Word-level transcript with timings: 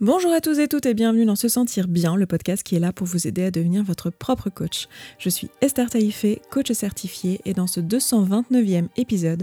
Bonjour 0.00 0.32
à 0.32 0.40
tous 0.40 0.60
et 0.60 0.68
toutes 0.68 0.86
et 0.86 0.94
bienvenue 0.94 1.24
dans 1.24 1.34
Se 1.34 1.48
Sentir 1.48 1.88
Bien, 1.88 2.14
le 2.14 2.24
podcast 2.24 2.62
qui 2.62 2.76
est 2.76 2.78
là 2.78 2.92
pour 2.92 3.04
vous 3.04 3.26
aider 3.26 3.42
à 3.42 3.50
devenir 3.50 3.82
votre 3.82 4.10
propre 4.10 4.48
coach. 4.48 4.86
Je 5.18 5.28
suis 5.28 5.50
Esther 5.60 5.90
Taïfé, 5.90 6.40
coach 6.52 6.70
certifiée, 6.70 7.40
et 7.44 7.52
dans 7.52 7.66
ce 7.66 7.80
229e 7.80 8.86
épisode, 8.96 9.42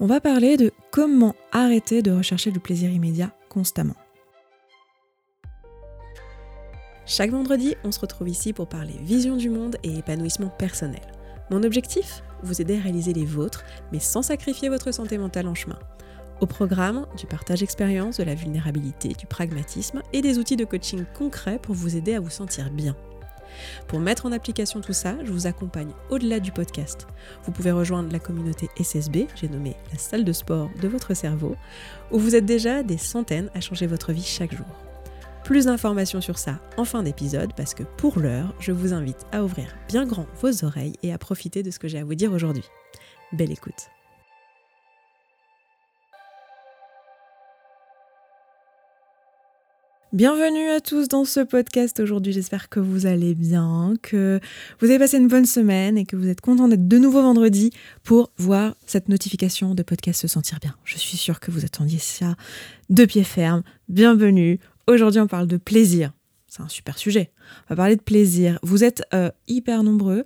on 0.00 0.06
va 0.06 0.20
parler 0.20 0.58
de 0.58 0.72
comment 0.90 1.34
arrêter 1.52 2.02
de 2.02 2.10
rechercher 2.10 2.50
du 2.50 2.60
plaisir 2.60 2.90
immédiat 2.90 3.34
constamment. 3.48 3.96
Chaque 7.06 7.30
vendredi, 7.30 7.74
on 7.82 7.90
se 7.90 8.00
retrouve 8.00 8.28
ici 8.28 8.52
pour 8.52 8.68
parler 8.68 8.96
vision 9.00 9.38
du 9.38 9.48
monde 9.48 9.78
et 9.84 9.96
épanouissement 9.96 10.50
personnel. 10.50 11.00
Mon 11.50 11.62
objectif? 11.62 12.22
Vous 12.42 12.60
aider 12.60 12.76
à 12.76 12.80
réaliser 12.80 13.14
les 13.14 13.24
vôtres, 13.24 13.64
mais 13.90 14.00
sans 14.00 14.20
sacrifier 14.20 14.68
votre 14.68 14.92
santé 14.92 15.16
mentale 15.16 15.48
en 15.48 15.54
chemin. 15.54 15.78
Au 16.44 16.46
programme, 16.46 17.06
du 17.16 17.24
partage 17.24 17.60
d'expérience, 17.60 18.18
de 18.18 18.22
la 18.22 18.34
vulnérabilité, 18.34 19.08
du 19.14 19.24
pragmatisme 19.24 20.02
et 20.12 20.20
des 20.20 20.38
outils 20.38 20.56
de 20.56 20.66
coaching 20.66 21.06
concrets 21.16 21.58
pour 21.58 21.74
vous 21.74 21.96
aider 21.96 22.12
à 22.12 22.20
vous 22.20 22.28
sentir 22.28 22.68
bien. 22.70 22.94
Pour 23.88 23.98
mettre 23.98 24.26
en 24.26 24.32
application 24.32 24.82
tout 24.82 24.92
ça, 24.92 25.16
je 25.24 25.32
vous 25.32 25.46
accompagne 25.46 25.92
au-delà 26.10 26.40
du 26.40 26.52
podcast. 26.52 27.06
Vous 27.44 27.50
pouvez 27.50 27.72
rejoindre 27.72 28.12
la 28.12 28.18
communauté 28.18 28.68
SSB, 28.78 29.26
j'ai 29.34 29.48
nommé 29.48 29.74
la 29.90 29.96
salle 29.96 30.22
de 30.22 30.34
sport 30.34 30.68
de 30.82 30.86
votre 30.86 31.14
cerveau, 31.14 31.56
où 32.10 32.18
vous 32.18 32.36
êtes 32.36 32.44
déjà 32.44 32.82
des 32.82 32.98
centaines 32.98 33.48
à 33.54 33.62
changer 33.62 33.86
votre 33.86 34.12
vie 34.12 34.22
chaque 34.22 34.54
jour. 34.54 34.66
Plus 35.44 35.64
d'informations 35.64 36.20
sur 36.20 36.36
ça 36.36 36.60
en 36.76 36.84
fin 36.84 37.02
d'épisode 37.02 37.54
parce 37.56 37.72
que 37.72 37.84
pour 37.84 38.18
l'heure, 38.18 38.52
je 38.60 38.72
vous 38.72 38.92
invite 38.92 39.24
à 39.32 39.42
ouvrir 39.42 39.74
bien 39.88 40.04
grand 40.04 40.26
vos 40.42 40.62
oreilles 40.62 40.96
et 41.02 41.10
à 41.10 41.16
profiter 41.16 41.62
de 41.62 41.70
ce 41.70 41.78
que 41.78 41.88
j'ai 41.88 42.00
à 42.00 42.04
vous 42.04 42.14
dire 42.14 42.34
aujourd'hui. 42.34 42.68
Belle 43.32 43.50
écoute. 43.50 43.93
Bienvenue 50.14 50.70
à 50.70 50.80
tous 50.80 51.08
dans 51.08 51.24
ce 51.24 51.40
podcast 51.40 51.98
aujourd'hui. 51.98 52.32
J'espère 52.32 52.68
que 52.68 52.78
vous 52.78 53.06
allez 53.06 53.34
bien, 53.34 53.94
que 54.00 54.38
vous 54.78 54.88
avez 54.88 55.00
passé 55.00 55.16
une 55.16 55.26
bonne 55.26 55.44
semaine 55.44 55.98
et 55.98 56.06
que 56.06 56.14
vous 56.14 56.28
êtes 56.28 56.40
content 56.40 56.68
d'être 56.68 56.86
de 56.86 56.98
nouveau 56.98 57.20
vendredi 57.20 57.72
pour 58.04 58.30
voir 58.36 58.76
cette 58.86 59.08
notification 59.08 59.74
de 59.74 59.82
podcast 59.82 60.20
se 60.20 60.28
sentir 60.28 60.60
bien. 60.60 60.76
Je 60.84 60.98
suis 60.98 61.16
sûre 61.16 61.40
que 61.40 61.50
vous 61.50 61.64
attendiez 61.64 61.98
ça 61.98 62.36
de 62.90 63.04
pied 63.06 63.24
ferme. 63.24 63.64
Bienvenue. 63.88 64.60
Aujourd'hui, 64.86 65.20
on 65.20 65.26
parle 65.26 65.48
de 65.48 65.56
plaisir. 65.56 66.12
C'est 66.46 66.62
un 66.62 66.68
super 66.68 66.96
sujet. 66.96 67.32
On 67.64 67.74
va 67.74 67.76
parler 67.76 67.96
de 67.96 68.02
plaisir. 68.02 68.60
Vous 68.62 68.84
êtes 68.84 69.02
euh, 69.14 69.32
hyper 69.48 69.82
nombreux 69.82 70.22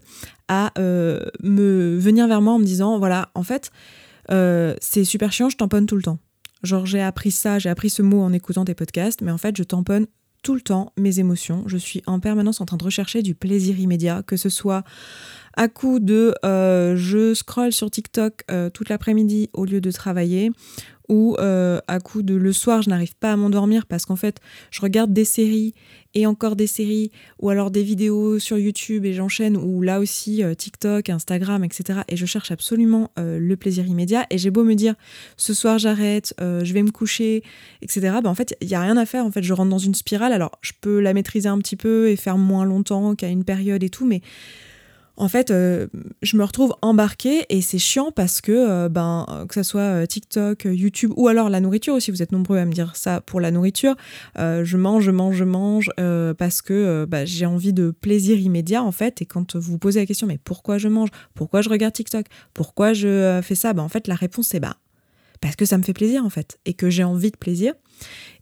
à 0.49 0.71
euh, 0.79 1.19
me 1.43 1.97
venir 1.97 2.29
vers 2.29 2.43
moi 2.43 2.53
en 2.53 2.59
me 2.59 2.67
disant 2.67 2.99
voilà, 2.99 3.31
en 3.35 3.43
fait, 3.43 3.71
euh, 4.31 4.75
c'est 4.83 5.05
super 5.05 5.33
chiant, 5.33 5.49
je 5.49 5.57
tamponne 5.57 5.87
tout 5.87 5.97
le 5.97 6.03
temps. 6.03 6.19
Genre 6.63 6.87
j'ai 6.87 7.03
appris 7.03 7.31
ça, 7.31 7.59
j'ai 7.59 7.69
appris 7.69 7.91
ce 7.91 8.03
mot 8.03 8.21
en 8.21 8.33
écoutant 8.33 8.65
tes 8.65 8.75
podcasts, 8.75 9.23
mais 9.23 9.31
en 9.31 9.39
fait 9.39 9.57
je 9.57 9.63
tamponne 9.63 10.07
tout 10.43 10.55
le 10.55 10.61
temps 10.61 10.93
mes 10.97 11.19
émotions. 11.19 11.65
Je 11.67 11.77
suis 11.77 12.03
en 12.07 12.21
permanence 12.21 12.61
en 12.61 12.67
train 12.67 12.77
de 12.77 12.85
rechercher 12.85 13.23
du 13.23 13.35
plaisir 13.35 13.79
immédiat, 13.79 14.23
que 14.23 14.37
ce 14.37 14.49
soit 14.49 14.85
à 15.57 15.69
coup 15.69 15.99
de 15.99 16.35
euh, 16.45 16.95
je 16.97 17.35
scroll 17.35 17.73
sur 17.73 17.91
TikTok 17.91 18.45
euh, 18.51 18.71
toute 18.71 18.89
l'après-midi 18.89 19.51
au 19.53 19.65
lieu 19.65 19.81
de 19.81 19.91
travailler, 19.91 20.53
ou 21.09 21.37
euh, 21.39 21.81
à 21.89 22.01
coup 22.01 22.23
de 22.23 22.35
le 22.35 22.53
soir 22.53 22.83
je 22.83 22.91
n'arrive 22.91 23.17
pas 23.17 23.33
à 23.33 23.37
m'endormir 23.37 23.87
parce 23.87 24.05
qu'en 24.05 24.17
fait 24.17 24.41
je 24.71 24.81
regarde 24.81 25.13
des 25.13 25.25
séries 25.25 25.75
et 26.15 26.27
encore 26.27 26.57
des 26.57 26.67
séries 26.67 27.11
ou 27.39 27.51
alors 27.51 27.71
des 27.71 27.83
vidéos 27.83 28.39
sur 28.39 28.59
YouTube 28.59 29.05
et 29.05 29.13
j'enchaîne 29.13 29.57
ou 29.57 29.83
là 29.83 30.01
aussi 30.01 30.43
euh, 30.43 30.55
TikTok, 30.55 31.11
Instagram, 31.11 31.65
etc. 31.65 32.01
Et 32.09 32.17
je 32.17 32.27
cherche 32.27 32.51
absolument 32.51 33.11
euh, 33.19 33.39
le 33.39 33.57
plaisir 33.57 33.87
immédiat 33.87 34.27
et 34.31 34.39
j'ai 34.39 34.51
beau 34.51 34.65
me 34.65 34.75
dire 34.75 34.95
ce 35.37 35.55
soir 35.55 35.79
j'arrête, 35.79 36.35
je 36.39 36.73
vais 36.73 36.83
me 36.83 36.91
coucher, 36.91 37.43
etc. 37.83 38.01
Ben, 38.23 38.31
en 38.31 38.35
fait 38.35 38.57
il 38.61 38.69
y 38.69 38.75
a 38.75 38.81
rien 38.81 38.97
à 38.97 39.07
faire. 39.07 39.25
En 39.25 39.31
fait 39.31 39.43
je 39.43 39.53
rentre 39.53 39.71
dans 39.71 39.79
une 39.79 39.95
spirale. 39.95 40.33
Alors 40.33 40.53
je 40.63 40.73
peux 40.81 41.01
la 41.01 41.15
maîtriser 41.15 41.49
un 41.49 41.59
petit 41.59 41.77
peu 41.77 42.09
et 42.09 42.17
faire 42.17 42.39
moins 42.39 42.65
longtemps 42.65 43.15
qu'à 43.15 43.29
une 43.29 43.45
période 43.45 43.83
et 43.83 43.91
tout, 43.91 44.07
mais 44.07 44.23
en 45.19 45.27
fait, 45.29 45.51
euh, 45.51 45.89
je 46.23 46.37
me 46.37 46.45
retrouve 46.45 46.75
embarquée 46.81 47.45
et 47.49 47.61
c'est 47.61 47.79
chiant 47.79 48.13
parce 48.13 48.41
que, 48.41 48.53
euh, 48.53 48.89
ben, 48.89 49.45
que 49.49 49.55
ce 49.55 49.65
soit 49.65 49.81
euh, 49.81 50.07
TikTok, 50.07 50.65
YouTube 50.65 51.13
ou 51.17 51.27
alors 51.27 51.51
la 51.51 51.59
nourriture 51.59 51.95
aussi, 51.95 52.13
vous 52.13 52.23
êtes 52.23 52.31
nombreux 52.31 52.59
à 52.59 52.65
me 52.65 52.73
dire 52.73 52.95
ça 52.95 53.21
pour 53.21 53.41
la 53.41 53.51
nourriture. 53.51 53.97
je 54.37 54.77
mange, 54.77 55.03
je 55.03 55.11
mange, 55.11 55.35
je 55.35 55.45
mange 55.45 55.91
parce 56.39 56.63
que 56.63 57.05
bah, 57.05 57.25
j'ai 57.25 57.47
envie 57.47 57.73
de 57.73 57.91
plaisir 57.91 58.39
immédiat 58.39 58.83
en 58.83 58.93
fait. 58.93 59.21
Et 59.21 59.27
quand 59.27 59.57
vous 59.57 59.73
vous 59.73 59.79
posez 59.79 60.01
la 60.01 60.07
question, 60.07 60.27
mais 60.27 60.39
pourquoi 60.39 60.79
je 60.79 60.89
mange? 60.89 61.09
Pourquoi 61.35 61.63
je 61.63 61.69
regarde 61.69 61.93
TikTok? 61.93 62.27
Pourquoi 62.55 62.93
je 62.93 63.41
fais 63.43 63.57
ça? 63.57 63.73
Ben, 63.73 63.83
En 63.83 63.89
fait, 63.89 64.07
la 64.07 64.15
réponse 64.15 64.49
c'est 64.49 64.61
bah, 64.61 64.77
parce 65.41 65.57
que 65.57 65.65
ça 65.65 65.79
me 65.79 65.83
fait 65.83 65.93
plaisir 65.93 66.25
en 66.25 66.31
fait 66.31 66.59
et 66.65 66.75
que 66.75 66.91
j'ai 66.91 67.05
envie 67.05 67.31
de 67.31 67.37
plaisir. 67.37 67.75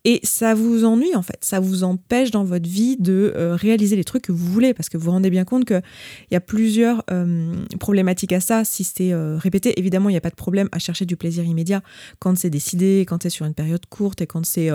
Et 0.09 0.21
ça 0.23 0.55
vous 0.55 0.85
ennuie 0.85 1.17
en 1.17 1.23
fait, 1.23 1.39
ça 1.45 1.59
vous 1.59 1.83
empêche 1.83 2.31
dans 2.31 2.45
votre 2.45 2.69
vie 2.69 2.97
de 2.97 3.33
euh, 3.35 3.57
réaliser 3.57 3.97
les 3.97 4.05
trucs 4.05 4.23
que 4.23 4.31
vous 4.31 4.53
voulez 4.53 4.73
parce 4.73 4.89
que 4.89 4.97
vous 4.97 5.07
vous 5.07 5.11
rendez 5.11 5.31
bien 5.31 5.45
compte 5.45 5.65
qu'il 5.65 5.83
y 6.31 6.37
a 6.37 6.41
plusieurs 6.41 7.03
euh, 7.11 7.53
problématiques 7.81 8.33
à 8.33 8.39
ça. 8.39 8.65
Si 8.65 8.85
c'est 8.85 9.13
euh, 9.13 9.37
répété, 9.37 9.77
évidemment, 9.81 10.09
il 10.09 10.13
n'y 10.13 10.17
a 10.17 10.21
pas 10.21 10.31
de 10.31 10.37
problème 10.37 10.69
à 10.71 10.79
chercher 10.79 11.07
du 11.07 11.17
plaisir 11.17 11.45
immédiat 11.45 11.83
quand 12.21 12.39
c'est 12.39 12.51
décidé, 12.51 13.05
quand 13.09 13.25
c'est 13.25 13.31
sur 13.31 13.47
une 13.47 13.55
période 13.55 13.85
courte 13.87 14.23
et 14.23 14.29
quand 14.29 14.47
c'est 14.47 14.71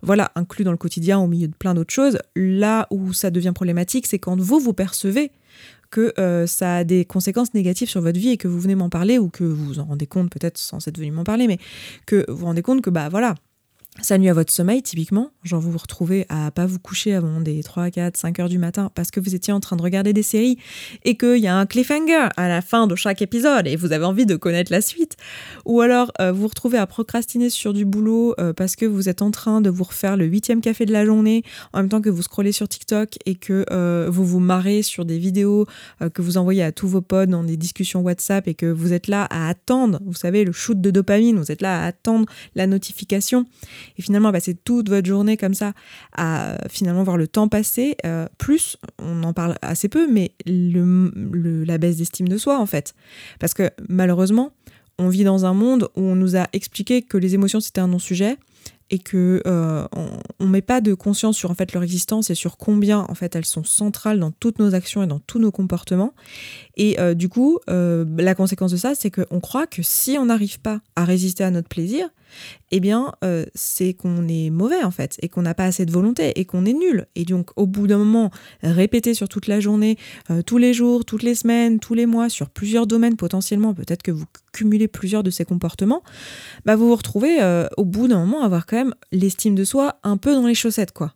voilà 0.00 0.30
inclus 0.36 0.62
dans 0.62 0.70
le 0.70 0.76
quotidien 0.76 1.18
au 1.18 1.26
milieu 1.26 1.48
de 1.48 1.56
plein 1.56 1.74
d'autres 1.74 1.92
choses. 1.92 2.18
Là 2.36 2.86
où 2.92 3.12
ça 3.12 3.32
devient 3.32 3.52
problématique, 3.52 4.06
c'est 4.06 4.20
quand 4.20 4.40
vous 4.40 4.60
vous 4.60 4.74
percevez 4.74 5.32
que 5.90 6.14
ça 6.46 6.76
a 6.76 6.84
des 6.84 7.04
conséquences 7.04 7.52
négatives 7.52 7.88
sur 7.88 8.00
votre 8.00 8.18
vie 8.20 8.30
et 8.30 8.36
que 8.36 8.46
vous 8.46 8.60
venez 8.60 8.76
m'en 8.76 8.90
parler 8.90 9.18
ou 9.18 9.28
que 9.28 9.42
vous 9.42 9.64
vous 9.64 9.78
en 9.80 9.86
rendez 9.86 10.06
compte 10.06 10.30
peut-être 10.30 10.58
sans 10.58 10.86
être 10.86 10.98
venu 10.98 11.10
m'en 11.10 11.24
parler, 11.24 11.48
mais 11.48 11.58
que 12.06 12.24
vous 12.28 12.36
vous 12.36 12.46
rendez 12.46 12.62
compte 12.62 12.82
que 12.82 12.90
bah 12.90 13.08
voilà, 13.08 13.34
ça 14.00 14.16
nuit 14.16 14.28
à 14.28 14.34
votre 14.34 14.52
sommeil, 14.52 14.82
typiquement. 14.82 15.30
Genre, 15.42 15.60
vous 15.60 15.72
vous 15.72 15.78
retrouvez 15.78 16.26
à 16.28 16.50
pas 16.50 16.66
vous 16.66 16.78
coucher 16.78 17.14
avant 17.14 17.40
des 17.40 17.62
3, 17.62 17.90
4, 17.90 18.16
5 18.16 18.38
heures 18.38 18.48
du 18.48 18.58
matin 18.58 18.90
parce 18.94 19.10
que 19.10 19.18
vous 19.20 19.34
étiez 19.34 19.52
en 19.52 19.60
train 19.60 19.76
de 19.76 19.82
regarder 19.82 20.12
des 20.12 20.22
séries 20.22 20.58
et 21.04 21.16
qu'il 21.16 21.38
y 21.38 21.48
a 21.48 21.56
un 21.56 21.66
cliffhanger 21.66 22.28
à 22.36 22.48
la 22.48 22.62
fin 22.62 22.86
de 22.86 22.94
chaque 22.94 23.22
épisode 23.22 23.66
et 23.66 23.76
vous 23.76 23.92
avez 23.92 24.04
envie 24.04 24.26
de 24.26 24.36
connaître 24.36 24.70
la 24.70 24.80
suite. 24.80 25.16
Ou 25.64 25.80
alors, 25.80 26.12
euh, 26.20 26.32
vous 26.32 26.42
vous 26.42 26.48
retrouvez 26.48 26.78
à 26.78 26.86
procrastiner 26.86 27.50
sur 27.50 27.72
du 27.72 27.84
boulot 27.84 28.34
euh, 28.38 28.52
parce 28.52 28.76
que 28.76 28.86
vous 28.86 29.08
êtes 29.08 29.22
en 29.22 29.30
train 29.30 29.60
de 29.60 29.70
vous 29.70 29.84
refaire 29.84 30.16
le 30.16 30.24
huitième 30.26 30.60
café 30.60 30.86
de 30.86 30.92
la 30.92 31.04
journée 31.04 31.42
en 31.72 31.78
même 31.78 31.88
temps 31.88 32.00
que 32.00 32.10
vous 32.10 32.22
scrollez 32.22 32.52
sur 32.52 32.68
TikTok 32.68 33.16
et 33.26 33.34
que 33.34 33.66
euh, 33.70 34.08
vous 34.10 34.24
vous 34.24 34.40
marrez 34.40 34.82
sur 34.82 35.04
des 35.04 35.18
vidéos 35.18 35.66
que 36.14 36.22
vous 36.22 36.38
envoyez 36.38 36.62
à 36.62 36.72
tous 36.72 36.86
vos 36.86 37.00
potes 37.00 37.30
dans 37.30 37.42
des 37.42 37.56
discussions 37.56 38.00
WhatsApp 38.00 38.46
et 38.46 38.54
que 38.54 38.66
vous 38.66 38.92
êtes 38.92 39.08
là 39.08 39.26
à 39.30 39.48
attendre, 39.48 40.00
vous 40.04 40.14
savez, 40.14 40.44
le 40.44 40.52
shoot 40.52 40.80
de 40.80 40.90
dopamine, 40.90 41.38
vous 41.38 41.50
êtes 41.50 41.62
là 41.62 41.82
à 41.82 41.86
attendre 41.86 42.26
la 42.54 42.66
notification. 42.66 43.46
Et 43.96 44.02
finalement, 44.02 44.32
passer 44.32 44.54
toute 44.54 44.88
votre 44.88 45.06
journée 45.06 45.36
comme 45.36 45.54
ça 45.54 45.72
à 46.16 46.58
finalement 46.68 47.02
voir 47.02 47.16
le 47.16 47.28
temps 47.28 47.48
passer. 47.48 47.96
Euh, 48.04 48.26
plus, 48.38 48.76
on 48.98 49.22
en 49.22 49.32
parle 49.32 49.56
assez 49.62 49.88
peu, 49.88 50.10
mais 50.10 50.32
le, 50.46 51.64
la 51.64 51.78
baisse 51.78 51.96
d'estime 51.96 52.28
de 52.28 52.38
soi, 52.38 52.58
en 52.58 52.66
fait. 52.66 52.94
Parce 53.38 53.54
que 53.54 53.70
malheureusement, 53.88 54.52
on 54.98 55.08
vit 55.08 55.24
dans 55.24 55.46
un 55.46 55.54
monde 55.54 55.88
où 55.96 56.02
on 56.02 56.16
nous 56.16 56.36
a 56.36 56.46
expliqué 56.52 57.02
que 57.02 57.16
les 57.16 57.34
émotions, 57.34 57.60
c'était 57.60 57.80
un 57.80 57.88
non-sujet 57.88 58.36
et 58.90 58.98
que 58.98 59.42
euh, 59.46 59.86
on, 60.40 60.46
met 60.46 60.62
pas 60.62 60.80
de 60.80 60.94
conscience 60.94 61.36
sur 61.36 61.50
en 61.50 61.54
fait 61.54 61.72
leur 61.74 61.82
existence 61.82 62.30
et 62.30 62.34
sur 62.34 62.56
combien 62.56 63.00
en 63.08 63.14
fait 63.14 63.36
elles 63.36 63.44
sont 63.44 63.64
centrales 63.64 64.18
dans 64.18 64.30
toutes 64.30 64.58
nos 64.58 64.74
actions 64.74 65.02
et 65.02 65.06
dans 65.06 65.18
tous 65.18 65.38
nos 65.38 65.50
comportements 65.50 66.14
et 66.78 66.98
euh, 66.98 67.12
du 67.12 67.28
coup 67.28 67.58
la 67.66 68.34
conséquence 68.34 68.70
de 68.70 68.78
ça 68.78 68.94
c'est 68.94 69.10
qu'on 69.10 69.40
croit 69.40 69.66
que 69.66 69.82
si 69.82 70.16
on 70.18 70.26
n'arrive 70.26 70.58
pas 70.60 70.80
à 70.96 71.04
résister 71.04 71.44
à 71.44 71.50
notre 71.50 71.68
plaisir 71.68 72.08
eh 72.70 72.80
bien, 72.80 73.12
euh, 73.24 73.44
c'est 73.54 73.94
qu'on 73.94 74.28
est 74.28 74.50
mauvais 74.50 74.82
en 74.82 74.90
fait, 74.90 75.16
et 75.22 75.28
qu'on 75.28 75.42
n'a 75.42 75.54
pas 75.54 75.64
assez 75.64 75.86
de 75.86 75.92
volonté, 75.92 76.38
et 76.38 76.44
qu'on 76.44 76.64
est 76.64 76.72
nul. 76.72 77.06
Et 77.14 77.24
donc, 77.24 77.50
au 77.56 77.66
bout 77.66 77.86
d'un 77.86 77.98
moment, 77.98 78.30
répéter 78.62 79.14
sur 79.14 79.28
toute 79.28 79.46
la 79.46 79.60
journée, 79.60 79.96
euh, 80.30 80.42
tous 80.42 80.58
les 80.58 80.74
jours, 80.74 81.04
toutes 81.04 81.22
les 81.22 81.34
semaines, 81.34 81.80
tous 81.80 81.94
les 81.94 82.06
mois, 82.06 82.28
sur 82.28 82.50
plusieurs 82.50 82.86
domaines 82.86 83.16
potentiellement, 83.16 83.74
peut-être 83.74 84.02
que 84.02 84.10
vous 84.10 84.26
cumulez 84.52 84.88
plusieurs 84.88 85.22
de 85.22 85.30
ces 85.30 85.44
comportements, 85.44 86.02
bah 86.64 86.76
vous 86.76 86.88
vous 86.88 86.96
retrouvez 86.96 87.40
euh, 87.40 87.66
au 87.76 87.84
bout 87.84 88.08
d'un 88.08 88.18
moment 88.18 88.42
à 88.42 88.46
avoir 88.46 88.66
quand 88.66 88.76
même 88.76 88.94
l'estime 89.12 89.54
de 89.54 89.64
soi 89.64 89.98
un 90.02 90.16
peu 90.16 90.34
dans 90.34 90.46
les 90.46 90.54
chaussettes, 90.54 90.92
quoi. 90.92 91.14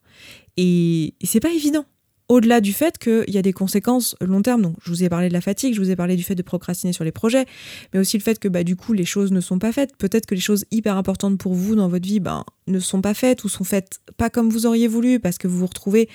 Et, 0.57 1.15
et 1.21 1.27
c'est 1.27 1.41
pas 1.41 1.53
évident 1.53 1.85
au-delà 2.33 2.63
du 2.63 2.73
fait 2.73 2.97
qu'il 2.97 3.29
y 3.29 3.37
a 3.37 3.43
des 3.43 3.53
conséquences 3.53 4.17
long 4.23 4.41
terme. 4.41 4.63
Donc, 4.63 4.77
je 4.83 4.91
vous 4.91 5.05
ai 5.05 5.11
parlé 5.11 5.29
de 5.29 5.35
la 5.35 5.43
fatigue, 5.43 5.75
je 5.75 5.81
vous 5.81 5.91
ai 5.91 5.97
parlé 5.97 6.17
du 6.17 6.23
fait 6.23 6.35
de 6.35 6.43
procrastiner 6.43 6.95
sur 6.95 7.05
les 7.05 7.13
projets, 7.13 7.45
mais 7.93 8.01
aussi 8.01 8.17
le 8.17 8.23
fait 8.23 8.39
que 8.39 8.49
bah, 8.49 8.65
du 8.65 8.75
coup, 8.75 8.95
les 8.95 9.05
choses 9.05 9.33
ne 9.33 9.41
sont 9.41 9.59
pas 9.59 9.71
faites. 9.71 9.95
Peut-être 9.99 10.25
que 10.25 10.35
les 10.35 10.41
choses 10.41 10.65
hyper 10.71 10.97
importantes 10.97 11.37
pour 11.37 11.53
vous 11.53 11.75
dans 11.75 11.89
votre 11.89 12.07
vie 12.07 12.21
ben, 12.21 12.47
ne 12.69 12.79
sont 12.81 13.03
pas 13.03 13.13
faites 13.13 13.45
ou 13.45 13.51
sont 13.51 13.65
faites 13.65 14.01
pas 14.17 14.31
comme 14.31 14.49
vous 14.49 14.65
auriez 14.65 14.89
voulu 14.89 15.21
parce 15.21 15.37
que 15.37 15.47
vous 15.47 15.59
vous 15.59 15.67
retrouvez 15.67 16.09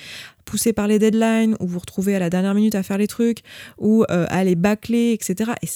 poussé 0.44 0.74
par 0.74 0.88
les 0.88 0.98
deadlines 0.98 1.56
ou 1.60 1.68
vous 1.68 1.74
vous 1.74 1.80
retrouvez 1.80 2.16
à 2.16 2.20
la 2.20 2.32
dernière 2.32 2.56
minute 2.56 2.74
à 2.74 2.82
faire 2.82 2.98
les 2.98 3.08
trucs 3.08 3.42
ou 3.78 4.04
euh, 4.10 4.26
à 4.30 4.44
les 4.44 4.56
bâcler, 4.56 5.12
etc. 5.14 5.52
Et 5.62 5.68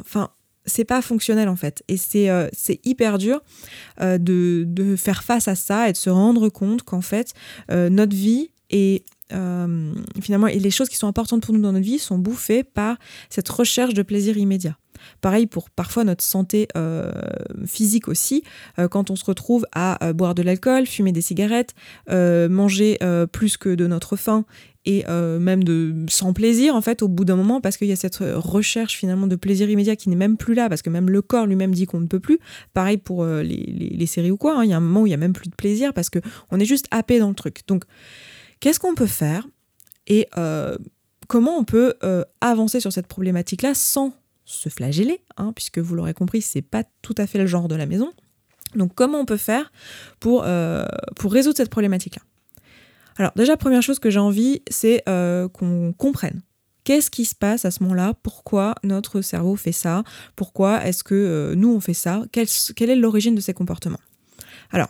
enfin, 0.00 0.30
c'est 0.64 0.84
pas 0.84 1.00
fonctionnel 1.00 1.48
en 1.48 1.54
fait. 1.54 1.84
Et 1.86 1.96
c'est 1.96 2.28
euh, 2.28 2.48
hyper 2.82 3.18
dur 3.18 3.40
euh, 4.00 4.18
de, 4.18 4.64
de, 4.66 4.96
faire 4.96 5.22
face 5.22 5.46
à 5.46 5.54
ça 5.54 5.88
et 5.88 5.92
de 5.92 5.96
se 5.96 6.10
rendre 6.10 6.48
compte 6.48 6.82
qu'en 6.82 7.02
fait, 7.02 7.34
notre 7.70 8.16
vie 8.16 8.50
est 8.70 9.04
euh, 9.32 9.92
finalement, 10.20 10.46
et 10.46 10.58
les 10.58 10.70
choses 10.70 10.88
qui 10.88 10.96
sont 10.96 11.08
importantes 11.08 11.42
pour 11.42 11.54
nous 11.54 11.60
dans 11.60 11.72
notre 11.72 11.84
vie 11.84 11.98
sont 11.98 12.18
bouffées 12.18 12.62
par 12.62 12.96
cette 13.28 13.48
recherche 13.48 13.94
de 13.94 14.02
plaisir 14.02 14.36
immédiat. 14.38 14.76
Pareil 15.20 15.46
pour 15.46 15.68
parfois 15.68 16.04
notre 16.04 16.24
santé 16.24 16.68
euh, 16.76 17.12
physique 17.66 18.08
aussi, 18.08 18.42
euh, 18.78 18.88
quand 18.88 19.10
on 19.10 19.16
se 19.16 19.24
retrouve 19.24 19.66
à 19.72 20.12
boire 20.14 20.34
de 20.34 20.42
l'alcool, 20.42 20.86
fumer 20.86 21.12
des 21.12 21.20
cigarettes, 21.20 21.74
manger 22.08 22.98
plus 23.32 23.56
que 23.56 23.74
de 23.74 23.86
notre 23.86 24.16
faim 24.16 24.44
et 24.84 25.04
même 25.08 25.64
de 25.64 25.94
sans 26.08 26.32
plaisir 26.32 26.74
en 26.74 26.80
fait 26.80 27.02
au 27.02 27.08
bout 27.08 27.24
d'un 27.24 27.36
moment 27.36 27.60
parce 27.60 27.76
qu'il 27.76 27.88
y 27.88 27.92
a 27.92 27.96
cette 27.96 28.18
recherche 28.20 28.96
finalement 28.96 29.26
de 29.26 29.36
plaisir 29.36 29.68
immédiat 29.68 29.96
qui 29.96 30.08
n'est 30.08 30.16
même 30.16 30.36
plus 30.36 30.54
là 30.54 30.68
parce 30.68 30.82
que 30.82 30.90
même 30.90 31.10
le 31.10 31.22
corps 31.22 31.46
lui-même 31.46 31.74
dit 31.74 31.86
qu'on 31.86 32.00
ne 32.00 32.06
peut 32.06 32.20
plus. 32.20 32.38
Pareil 32.72 32.96
pour 32.96 33.24
les, 33.26 34.06
séries 34.06 34.30
ou 34.30 34.36
quoi, 34.36 34.58
hein. 34.58 34.64
il 34.64 34.70
y 34.70 34.72
a 34.72 34.76
un 34.76 34.80
moment 34.80 35.02
où 35.02 35.06
il 35.06 35.10
y 35.10 35.14
a 35.14 35.18
même 35.18 35.32
plus 35.32 35.48
de 35.48 35.54
plaisir 35.54 35.92
parce 35.92 36.08
que 36.08 36.20
on 36.50 36.60
est 36.60 36.64
juste 36.64 36.86
happé 36.90 37.18
dans 37.18 37.28
le 37.28 37.34
truc. 37.34 37.62
Donc 37.66 37.84
qu'est-ce 38.60 38.80
qu'on 38.80 38.94
peut 38.94 39.06
faire 39.06 39.46
et 40.06 40.28
comment 41.28 41.56
on 41.58 41.64
peut 41.64 41.94
avancer 42.40 42.80
sur 42.80 42.92
cette 42.92 43.06
problématique-là 43.06 43.74
sans 43.74 44.12
se 44.44 44.68
flageller, 44.68 45.22
hein, 45.36 45.52
puisque 45.52 45.78
vous 45.78 45.96
l'aurez 45.96 46.14
compris, 46.14 46.40
c'est 46.40 46.62
pas 46.62 46.84
tout 47.02 47.16
à 47.18 47.26
fait 47.26 47.38
le 47.38 47.46
genre 47.46 47.66
de 47.66 47.74
la 47.74 47.84
maison. 47.84 48.12
Donc 48.76 48.94
comment 48.94 49.18
on 49.18 49.24
peut 49.24 49.36
faire 49.36 49.72
pour, 50.20 50.44
euh, 50.44 50.84
pour 51.16 51.32
résoudre 51.32 51.56
cette 51.56 51.70
problématique-là? 51.70 52.22
Alors 53.16 53.32
déjà, 53.34 53.56
première 53.56 53.82
chose 53.82 53.98
que 53.98 54.10
j'ai 54.10 54.20
envie, 54.20 54.62
c'est 54.70 55.02
euh, 55.08 55.48
qu'on 55.48 55.92
comprenne. 55.92 56.42
Qu'est-ce 56.84 57.10
qui 57.10 57.24
se 57.24 57.34
passe 57.34 57.64
à 57.64 57.72
ce 57.72 57.82
moment-là? 57.82 58.14
Pourquoi 58.22 58.76
notre 58.84 59.20
cerveau 59.20 59.56
fait 59.56 59.72
ça? 59.72 60.04
Pourquoi 60.36 60.86
est-ce 60.86 61.02
que 61.02 61.14
euh, 61.14 61.54
nous 61.56 61.74
on 61.74 61.80
fait 61.80 61.94
ça? 61.94 62.22
Quelle, 62.30 62.46
quelle 62.76 62.90
est 62.90 62.96
l'origine 62.96 63.34
de 63.34 63.40
ces 63.40 63.54
comportements? 63.54 64.00
Alors, 64.70 64.88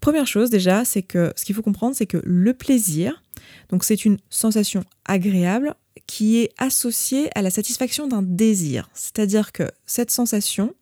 première 0.00 0.26
chose 0.26 0.50
déjà, 0.50 0.84
c'est 0.84 1.02
que 1.02 1.32
ce 1.36 1.44
qu'il 1.44 1.54
faut 1.54 1.62
comprendre, 1.62 1.94
c'est 1.94 2.06
que 2.06 2.20
le 2.24 2.54
plaisir, 2.54 3.22
donc 3.68 3.84
c'est 3.84 4.04
une 4.04 4.18
sensation 4.30 4.84
agréable 5.04 5.74
qui 6.06 6.38
est 6.38 6.50
associée 6.58 7.30
à 7.34 7.42
la 7.42 7.50
satisfaction 7.50 8.06
d'un 8.06 8.22
désir. 8.22 8.88
C'est-à-dire 8.94 9.52
que 9.52 9.64
cette 9.86 10.10
sensation, 10.10 10.74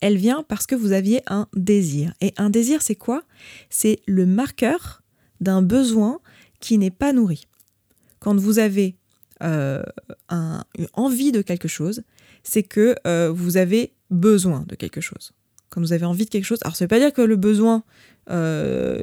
elle 0.00 0.16
vient 0.16 0.44
parce 0.46 0.66
que 0.66 0.74
vous 0.74 0.92
aviez 0.92 1.22
un 1.26 1.48
désir. 1.54 2.12
Et 2.20 2.34
un 2.36 2.50
désir, 2.50 2.82
c'est 2.82 2.94
quoi? 2.94 3.22
C'est 3.70 4.00
le 4.06 4.26
marqueur 4.26 5.02
d'un 5.40 5.62
besoin 5.62 6.20
qui 6.60 6.78
n'est 6.78 6.90
pas 6.90 7.12
nourri. 7.12 7.46
Quand 8.18 8.36
vous 8.36 8.58
avez 8.58 8.96
euh, 9.42 9.82
un, 10.28 10.64
une 10.76 10.88
envie 10.94 11.30
de 11.30 11.42
quelque 11.42 11.68
chose, 11.68 12.02
c'est 12.42 12.64
que 12.64 12.96
euh, 13.06 13.30
vous 13.30 13.56
avez 13.56 13.92
besoin 14.10 14.64
de 14.66 14.74
quelque 14.74 15.00
chose. 15.00 15.32
Quand 15.70 15.80
vous 15.80 15.92
avez 15.92 16.06
envie 16.06 16.24
de 16.24 16.30
quelque 16.30 16.44
chose, 16.44 16.58
alors 16.62 16.74
ça 16.74 16.84
ne 16.84 16.86
veut 16.86 16.96
pas 16.96 16.98
dire 16.98 17.12
que 17.12 17.22
le 17.22 17.36
besoin 17.36 17.84
euh, 18.30 19.00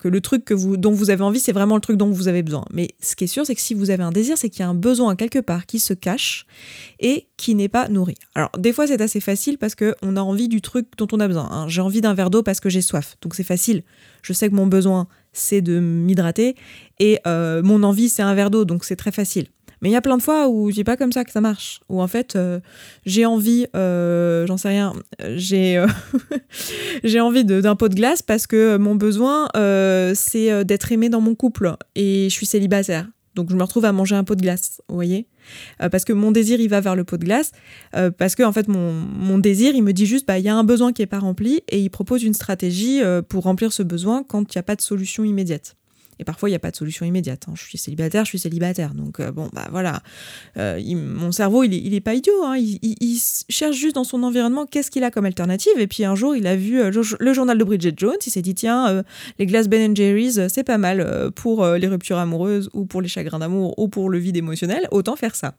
que 0.00 0.08
le 0.08 0.20
truc 0.20 0.44
que 0.44 0.54
vous, 0.54 0.76
dont 0.76 0.92
vous 0.92 1.10
avez 1.10 1.22
envie, 1.22 1.40
c'est 1.40 1.52
vraiment 1.52 1.74
le 1.74 1.80
truc 1.80 1.96
dont 1.96 2.10
vous 2.10 2.28
avez 2.28 2.42
besoin. 2.42 2.64
Mais 2.72 2.88
ce 3.00 3.16
qui 3.16 3.24
est 3.24 3.28
sûr, 3.28 3.46
c'est 3.46 3.54
que 3.54 3.60
si 3.60 3.74
vous 3.74 3.90
avez 3.90 4.02
un 4.02 4.12
désir, 4.12 4.38
c'est 4.38 4.48
qu'il 4.48 4.60
y 4.60 4.62
a 4.62 4.68
un 4.68 4.74
besoin 4.74 5.16
quelque 5.16 5.38
part 5.38 5.66
qui 5.66 5.78
se 5.78 5.94
cache 5.94 6.46
et 7.00 7.28
qui 7.36 7.54
n'est 7.54 7.68
pas 7.68 7.88
nourri. 7.88 8.14
Alors 8.34 8.50
des 8.58 8.72
fois, 8.72 8.86
c'est 8.86 9.00
assez 9.00 9.20
facile 9.20 9.58
parce 9.58 9.74
qu'on 9.74 10.16
a 10.16 10.20
envie 10.20 10.48
du 10.48 10.60
truc 10.60 10.86
dont 10.96 11.08
on 11.12 11.20
a 11.20 11.28
besoin. 11.28 11.48
Hein. 11.50 11.68
J'ai 11.68 11.80
envie 11.80 12.00
d'un 12.00 12.14
verre 12.14 12.30
d'eau 12.30 12.42
parce 12.42 12.60
que 12.60 12.68
j'ai 12.68 12.82
soif, 12.82 13.16
donc 13.20 13.34
c'est 13.34 13.44
facile. 13.44 13.82
Je 14.22 14.32
sais 14.32 14.48
que 14.48 14.54
mon 14.54 14.66
besoin, 14.66 15.06
c'est 15.32 15.60
de 15.60 15.80
m'hydrater 15.80 16.56
et 16.98 17.18
euh, 17.26 17.62
mon 17.62 17.82
envie, 17.82 18.08
c'est 18.08 18.22
un 18.22 18.34
verre 18.34 18.50
d'eau, 18.50 18.64
donc 18.64 18.84
c'est 18.84 18.96
très 18.96 19.12
facile. 19.12 19.46
Mais 19.84 19.90
il 19.90 19.92
y 19.92 19.96
a 19.96 20.00
plein 20.00 20.16
de 20.16 20.22
fois 20.22 20.48
où 20.48 20.72
c'est 20.72 20.82
pas 20.82 20.96
comme 20.96 21.12
ça 21.12 21.24
que 21.24 21.30
ça 21.30 21.42
marche. 21.42 21.80
Où 21.90 22.00
en 22.00 22.06
fait, 22.08 22.36
euh, 22.36 22.58
j'ai 23.04 23.26
envie, 23.26 23.66
euh, 23.76 24.46
j'en 24.46 24.56
sais 24.56 24.68
rien, 24.68 24.94
j'ai 25.36 25.76
euh, 25.76 27.20
envie 27.20 27.44
d'un 27.44 27.76
pot 27.76 27.90
de 27.90 27.94
glace 27.94 28.22
parce 28.22 28.46
que 28.46 28.78
mon 28.78 28.94
besoin, 28.94 29.46
c'est 30.14 30.64
d'être 30.64 30.90
aimé 30.90 31.10
dans 31.10 31.20
mon 31.20 31.34
couple. 31.34 31.76
Et 31.96 32.30
je 32.30 32.34
suis 32.34 32.46
célibataire. 32.46 33.06
Donc 33.34 33.50
je 33.50 33.56
me 33.56 33.62
retrouve 33.62 33.84
à 33.84 33.92
manger 33.92 34.14
un 34.14 34.24
pot 34.24 34.36
de 34.36 34.40
glace, 34.40 34.80
vous 34.88 34.94
voyez? 34.94 35.26
Parce 35.78 36.06
que 36.06 36.14
mon 36.14 36.30
désir, 36.30 36.60
il 36.60 36.68
va 36.70 36.80
vers 36.80 36.96
le 36.96 37.04
pot 37.04 37.18
de 37.18 37.24
glace. 37.26 37.52
parce 38.16 38.36
que 38.36 38.42
en 38.42 38.52
fait, 38.52 38.68
mon, 38.68 38.90
mon, 38.90 39.36
désir, 39.36 39.74
il 39.74 39.82
me 39.82 39.92
dit 39.92 40.06
juste, 40.06 40.26
bah, 40.26 40.38
il 40.38 40.46
y 40.46 40.48
a 40.48 40.56
un 40.56 40.64
besoin 40.64 40.94
qui 40.94 41.02
n'est 41.02 41.06
pas 41.06 41.18
rempli. 41.18 41.60
Et 41.68 41.78
il 41.80 41.90
propose 41.90 42.22
une 42.22 42.32
stratégie 42.32 43.02
pour 43.28 43.44
remplir 43.44 43.74
ce 43.74 43.82
besoin 43.82 44.22
quand 44.22 44.54
il 44.54 44.56
n'y 44.56 44.60
a 44.60 44.62
pas 44.62 44.76
de 44.76 44.80
solution 44.80 45.24
immédiate. 45.24 45.76
Et 46.18 46.24
parfois, 46.24 46.48
il 46.48 46.52
n'y 46.52 46.56
a 46.56 46.60
pas 46.60 46.70
de 46.70 46.76
solution 46.76 47.04
immédiate. 47.06 47.44
Hein. 47.48 47.54
Je 47.56 47.62
suis 47.62 47.78
célibataire, 47.78 48.24
je 48.24 48.30
suis 48.30 48.38
célibataire. 48.38 48.94
Donc, 48.94 49.20
euh, 49.20 49.32
bon, 49.32 49.48
bah 49.52 49.66
voilà. 49.70 50.02
Euh, 50.56 50.80
mon 50.94 51.32
cerveau, 51.32 51.64
il 51.64 51.70
n'est 51.70 51.96
est 51.96 52.00
pas 52.00 52.14
idiot. 52.14 52.44
Hein. 52.44 52.56
Il, 52.56 53.18
cherche 53.48 53.76
juste 53.76 53.94
dans 53.94 54.04
son 54.04 54.22
environnement 54.22 54.66
qu'est-ce 54.66 54.90
qu'il 54.90 55.04
a 55.04 55.10
comme 55.10 55.24
alternative. 55.24 55.78
Et 55.78 55.86
puis, 55.86 56.04
un 56.04 56.14
jour, 56.14 56.36
il 56.36 56.46
a 56.46 56.56
vu 56.56 56.80
euh, 56.80 56.90
le, 57.18 57.32
journal 57.32 57.58
de 57.58 57.64
Bridget 57.64 57.94
Jones. 57.96 58.16
Il 58.24 58.30
s'est 58.30 58.42
dit, 58.42 58.54
tiens, 58.54 59.02
les 59.38 59.46
glaces 59.46 59.68
Ben 59.68 59.94
Jerry's, 59.96 60.40
c'est 60.48 60.64
pas 60.64 60.78
mal 60.78 61.30
pour 61.34 61.66
les 61.66 61.86
ruptures 61.86 62.18
amoureuses 62.18 62.70
ou 62.72 62.84
pour 62.84 63.02
les 63.02 63.08
chagrins 63.08 63.38
d'amour 63.38 63.74
ou 63.78 63.88
pour 63.88 64.10
le 64.10 64.18
vide 64.18 64.36
émotionnel. 64.36 64.88
Autant 64.90 65.16
faire 65.16 65.34
ça 65.34 65.54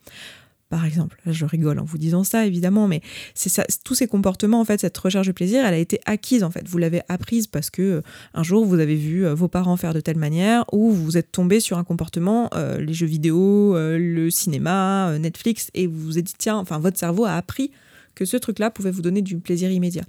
par 0.69 0.85
exemple. 0.85 1.19
Je 1.25 1.45
rigole 1.45 1.79
en 1.79 1.83
vous 1.83 1.97
disant 1.97 2.23
ça, 2.23 2.45
évidemment, 2.45 2.87
mais 2.87 3.01
c'est 3.33 3.49
ça, 3.49 3.63
tous 3.83 3.95
ces 3.95 4.07
comportements, 4.07 4.59
en 4.59 4.65
fait, 4.65 4.81
cette 4.81 4.97
recherche 4.97 5.27
de 5.27 5.31
plaisir, 5.31 5.65
elle 5.65 5.73
a 5.73 5.77
été 5.77 5.99
acquise, 6.05 6.43
en 6.43 6.49
fait. 6.49 6.67
Vous 6.67 6.77
l'avez 6.77 7.01
apprise 7.07 7.47
parce 7.47 7.69
que 7.69 7.81
euh, 7.81 8.01
un 8.33 8.43
jour, 8.43 8.65
vous 8.65 8.79
avez 8.79 8.95
vu 8.95 9.25
euh, 9.25 9.33
vos 9.35 9.47
parents 9.47 9.77
faire 9.77 9.93
de 9.93 9.99
telle 9.99 10.17
manière, 10.17 10.65
ou 10.73 10.91
vous 10.91 11.17
êtes 11.17 11.31
tombé 11.31 11.59
sur 11.59 11.77
un 11.77 11.83
comportement, 11.83 12.49
euh, 12.55 12.79
les 12.79 12.93
jeux 12.93 13.05
vidéo, 13.05 13.75
le 13.75 14.29
cinéma, 14.29 15.17
Netflix, 15.19 15.69
et 15.73 15.87
vous 15.87 15.99
vous 15.99 16.17
êtes 16.17 16.25
dit, 16.25 16.33
tiens, 16.37 16.57
enfin, 16.57 16.79
votre 16.79 16.97
cerveau 16.97 17.25
a 17.25 17.33
appris 17.33 17.71
que 18.15 18.25
ce 18.25 18.37
truc-là 18.37 18.71
pouvait 18.71 18.91
vous 18.91 19.01
donner 19.01 19.21
du 19.21 19.37
plaisir 19.37 19.69
immédiat. 19.69 20.03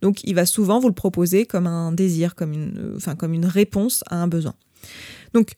Donc, 0.00 0.24
il 0.24 0.34
va 0.34 0.46
souvent 0.46 0.80
vous 0.80 0.88
le 0.88 0.94
proposer 0.94 1.44
comme 1.44 1.66
un 1.66 1.92
désir, 1.92 2.34
comme 2.34 2.52
une, 2.52 2.98
comme 3.18 3.34
une 3.34 3.46
réponse 3.46 4.02
à 4.08 4.16
un 4.16 4.28
besoin. 4.28 4.54
Donc, 5.34 5.54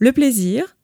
le 0.00 0.12
plaisir, 0.12 0.76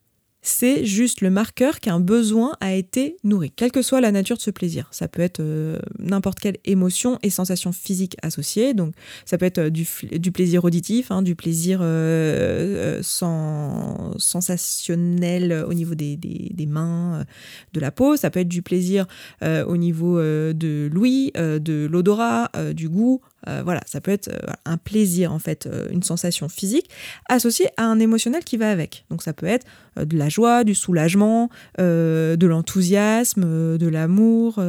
c'est 0.45 0.85
juste 0.85 1.19
le 1.21 1.31
marqueur 1.31 1.79
qu'un 1.79 1.99
besoin 1.99 2.55
a 2.61 2.75
été 2.75 3.17
nourri, 3.23 3.49
quelle 3.49 3.71
que 3.71 3.81
soit 3.81 3.99
la 3.99 4.11
nature 4.11 4.37
de 4.37 4.41
ce 4.41 4.51
plaisir. 4.51 4.87
Ça 4.91 5.07
peut 5.07 5.23
être 5.23 5.39
euh, 5.39 5.79
n'importe 5.97 6.39
quelle 6.39 6.57
émotion 6.65 7.17
et 7.23 7.31
sensation 7.31 7.71
physique 7.71 8.15
associée, 8.21 8.75
donc 8.75 8.93
ça 9.25 9.39
peut 9.39 9.47
être 9.47 9.57
euh, 9.57 9.71
du, 9.71 9.87
plaisir 10.31 10.63
auditif, 10.63 11.09
hein, 11.09 11.23
du 11.23 11.35
plaisir 11.35 11.79
euh, 11.81 13.01
sensationnel 13.01 15.65
au 15.67 15.73
niveau 15.73 15.95
des, 15.95 16.19
mains, 16.67 17.25
de 17.73 17.79
la 17.79 17.89
peau, 17.89 18.15
ça 18.15 18.29
peut 18.29 18.41
être 18.41 18.47
du 18.47 18.61
plaisir 18.61 19.07
au 19.41 19.77
niveau 19.77 20.19
de 20.19 20.87
l'ouïe, 20.93 21.31
de 21.35 21.87
l'odorat, 21.91 22.51
du 22.73 22.87
goût, 22.89 23.21
euh, 23.47 23.61
voilà, 23.63 23.81
ça 23.85 24.01
peut 24.01 24.11
être 24.11 24.27
euh, 24.29 24.53
un 24.65 24.77
plaisir 24.77 25.31
en 25.31 25.39
fait, 25.39 25.65
euh, 25.65 25.87
une 25.91 26.03
sensation 26.03 26.49
physique 26.49 26.89
associée 27.29 27.67
à 27.77 27.85
un 27.85 27.99
émotionnel 27.99 28.43
qui 28.43 28.57
va 28.57 28.71
avec. 28.71 29.05
Donc 29.09 29.21
ça 29.21 29.33
peut 29.33 29.45
être 29.45 29.65
de 29.97 30.17
la 30.17 30.29
joie, 30.29 30.63
du 30.63 30.75
soulagement, 30.75 31.49
de 31.77 32.45
l'enthousiasme, 32.45 33.77
de 33.77 33.87
l'amour, 33.87 34.61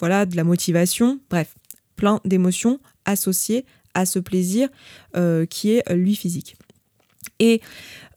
voilà, 0.00 0.26
de 0.26 0.34
la 0.34 0.42
motivation, 0.42 1.20
bref, 1.30 1.54
plein 1.94 2.20
d'émotions 2.24 2.80
associées 3.04 3.64
à 3.94 4.06
ce 4.06 4.18
plaisir 4.18 4.68
qui 5.50 5.70
est 5.70 5.94
lui 5.94 6.16
physique. 6.16 6.56
Et 7.40 7.60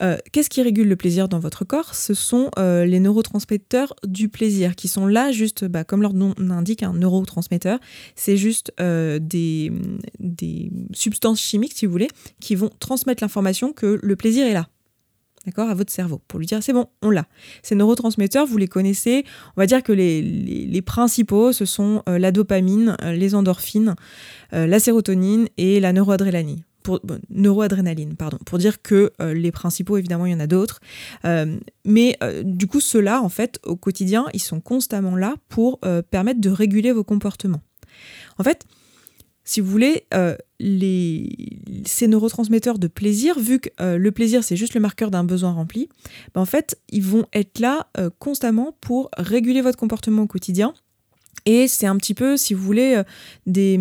euh, 0.02 0.18
qu'est-ce 0.32 0.50
qui 0.50 0.62
régule 0.62 0.88
le 0.88 0.96
plaisir 0.96 1.30
dans 1.30 1.40
votre 1.40 1.64
corps? 1.64 1.96
Ce 1.96 2.14
sont 2.14 2.52
euh, 2.60 2.86
les 2.86 3.00
neurotransmetteurs 3.00 3.96
du 4.06 4.28
plaisir 4.28 4.76
qui 4.76 4.88
sont 4.88 5.08
là 5.08 5.32
juste, 5.32 5.66
bah, 5.66 5.84
comme 5.86 6.02
leur 6.02 6.14
nom 6.14 6.36
l'indique, 6.38 6.84
un 6.84 6.94
neurotransmetteur. 6.94 7.80
C'est 8.16 8.38
juste 8.38 8.74
euh, 8.80 9.18
des, 9.20 9.72
substances 10.94 11.40
chimiques, 11.40 11.74
si 11.74 11.86
vous 11.86 11.92
voulez, 11.92 12.10
qui 12.40 12.56
vont 12.56 12.70
transmettre 12.80 13.24
l'information 13.24 13.72
que 13.72 14.00
le 14.02 14.16
plaisir 14.16 14.46
est 14.46 14.54
là. 14.54 14.68
D'accord, 15.46 15.70
à 15.70 15.74
votre 15.74 15.92
cerveau, 15.92 16.22
pour 16.30 16.40
lui 16.40 16.46
dire 16.46 16.64
c'est 16.64 16.72
bon, 16.72 16.88
on 17.02 17.10
l'a. 17.10 17.26
Ces 17.64 17.76
neurotransmetteurs, 17.76 18.46
vous 18.46 18.58
les 18.58 18.70
connaissez, 18.70 19.26
on 19.58 19.62
va 19.62 19.66
dire 19.66 19.84
que 19.84 19.92
les, 19.92 20.22
les, 20.22 20.82
principaux, 20.82 21.52
ce 21.52 21.66
sont 21.66 22.02
la 22.08 22.32
dopamine, 22.32 22.96
les 23.04 23.36
endorphines, 23.36 23.96
la 24.54 24.80
sérotonine 24.80 25.50
et 25.58 25.82
la 25.82 25.92
neuroadrénaline 25.92 26.64
pour 26.84 27.00
neuroadrénaline, 27.30 28.16
pardon, 28.16 28.38
pour 28.46 28.58
dire 28.58 28.82
que 28.82 29.12
euh, 29.22 29.34
les 29.34 29.52
principaux, 29.52 29.98
évidemment, 29.98 30.26
il 30.26 30.34
y 30.34 30.36
en 30.36 30.40
a 30.40 30.48
d'autres. 30.48 30.80
Euh, 31.26 31.58
mais 31.86 32.18
euh, 32.22 32.44
du 32.44 32.68
coup, 32.68 32.80
ceux-là, 32.80 33.22
en 33.22 33.30
fait, 33.30 33.60
au 33.64 33.76
quotidien, 33.76 34.26
ils 34.34 34.42
sont 34.42 34.60
constamment 34.60 35.16
là 35.16 35.36
pour 35.50 35.80
permettre 36.10 36.42
de 36.42 36.50
réguler 36.50 36.92
vos 36.92 37.04
comportements. 37.04 37.62
En 38.38 38.44
fait, 38.44 38.66
si 39.44 39.62
vous 39.62 39.70
voulez, 39.70 40.08
les, 40.60 41.60
ces 41.86 42.08
neurotransmetteurs 42.08 42.80
de 42.80 42.88
plaisir, 42.88 43.38
vu 43.40 43.60
que 43.60 43.70
le 43.80 44.12
plaisir, 44.12 44.44
c'est 44.44 44.56
juste 44.56 44.74
le 44.74 44.80
marqueur 44.80 45.12
d'un 45.12 45.24
besoin 45.24 45.52
rempli, 45.52 45.90
ben, 46.34 46.42
en 46.42 46.46
fait, 46.46 46.80
ils 46.90 47.04
vont 47.04 47.26
être 47.34 47.60
là 47.60 47.88
constamment 48.20 48.76
pour 48.82 49.10
réguler 49.18 49.62
votre 49.62 49.78
comportement 49.78 50.24
au 50.24 50.28
quotidien 50.28 50.74
et 51.46 51.68
c'est 51.68 51.88
un 51.88 51.98
petit 51.98 52.14
peu, 52.14 52.38
si 52.38 52.54
vous 52.54 52.64
voulez, 52.64 52.96
euh, 52.96 53.04
des 53.46 53.80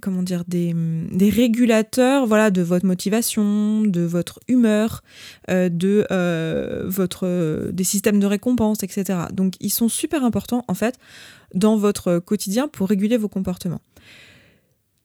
comment 0.00 0.22
dire, 0.22 0.44
des, 0.46 0.74
des, 1.12 1.30
régulateurs, 1.30 2.26
voilà, 2.26 2.50
de 2.50 2.62
votre 2.62 2.86
motivation, 2.86 3.82
de 3.82 4.02
votre 4.02 4.40
humeur, 4.48 5.02
euh, 5.50 5.68
de 5.68 6.06
euh, 6.10 6.84
votre 6.86 7.70
des 7.72 7.84
systèmes 7.84 8.18
de 8.18 8.26
récompense, 8.26 8.82
etc. 8.82 9.20
Donc, 9.32 9.54
ils 9.60 9.70
sont 9.70 9.88
super 9.88 10.24
importants 10.24 10.64
en 10.68 10.74
fait 10.74 10.98
dans 11.54 11.76
votre 11.76 12.18
quotidien 12.18 12.68
pour 12.68 12.88
réguler 12.88 13.16
vos 13.16 13.28
comportements. 13.28 13.80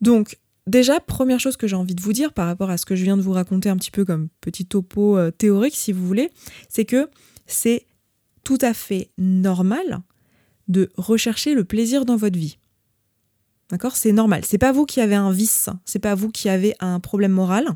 Donc, 0.01 0.39
déjà, 0.65 0.99
première 0.99 1.39
chose 1.39 1.57
que 1.57 1.67
j'ai 1.67 1.75
envie 1.75 1.95
de 1.95 2.01
vous 2.01 2.13
dire 2.13 2.33
par 2.33 2.47
rapport 2.47 2.71
à 2.71 2.77
ce 2.77 2.85
que 2.85 2.95
je 2.95 3.03
viens 3.03 3.17
de 3.17 3.21
vous 3.21 3.33
raconter 3.33 3.69
un 3.69 3.77
petit 3.77 3.91
peu 3.91 4.03
comme 4.03 4.29
petit 4.41 4.65
topo 4.65 5.17
théorique, 5.31 5.75
si 5.75 5.91
vous 5.91 6.05
voulez, 6.05 6.31
c'est 6.69 6.85
que 6.85 7.07
c'est 7.45 7.85
tout 8.43 8.57
à 8.61 8.73
fait 8.73 9.11
normal 9.19 10.01
de 10.67 10.91
rechercher 10.97 11.53
le 11.53 11.63
plaisir 11.63 12.05
dans 12.05 12.15
votre 12.15 12.37
vie. 12.37 12.57
D'accord? 13.69 13.95
C'est 13.95 14.11
normal. 14.11 14.43
C'est 14.45 14.57
pas 14.57 14.71
vous 14.71 14.85
qui 14.85 14.99
avez 14.99 15.15
un 15.15 15.31
vice, 15.31 15.69
c'est 15.85 15.99
pas 15.99 16.13
vous 16.13 16.29
qui 16.29 16.49
avez 16.49 16.75
un 16.79 16.99
problème 16.99 17.31
moral. 17.31 17.69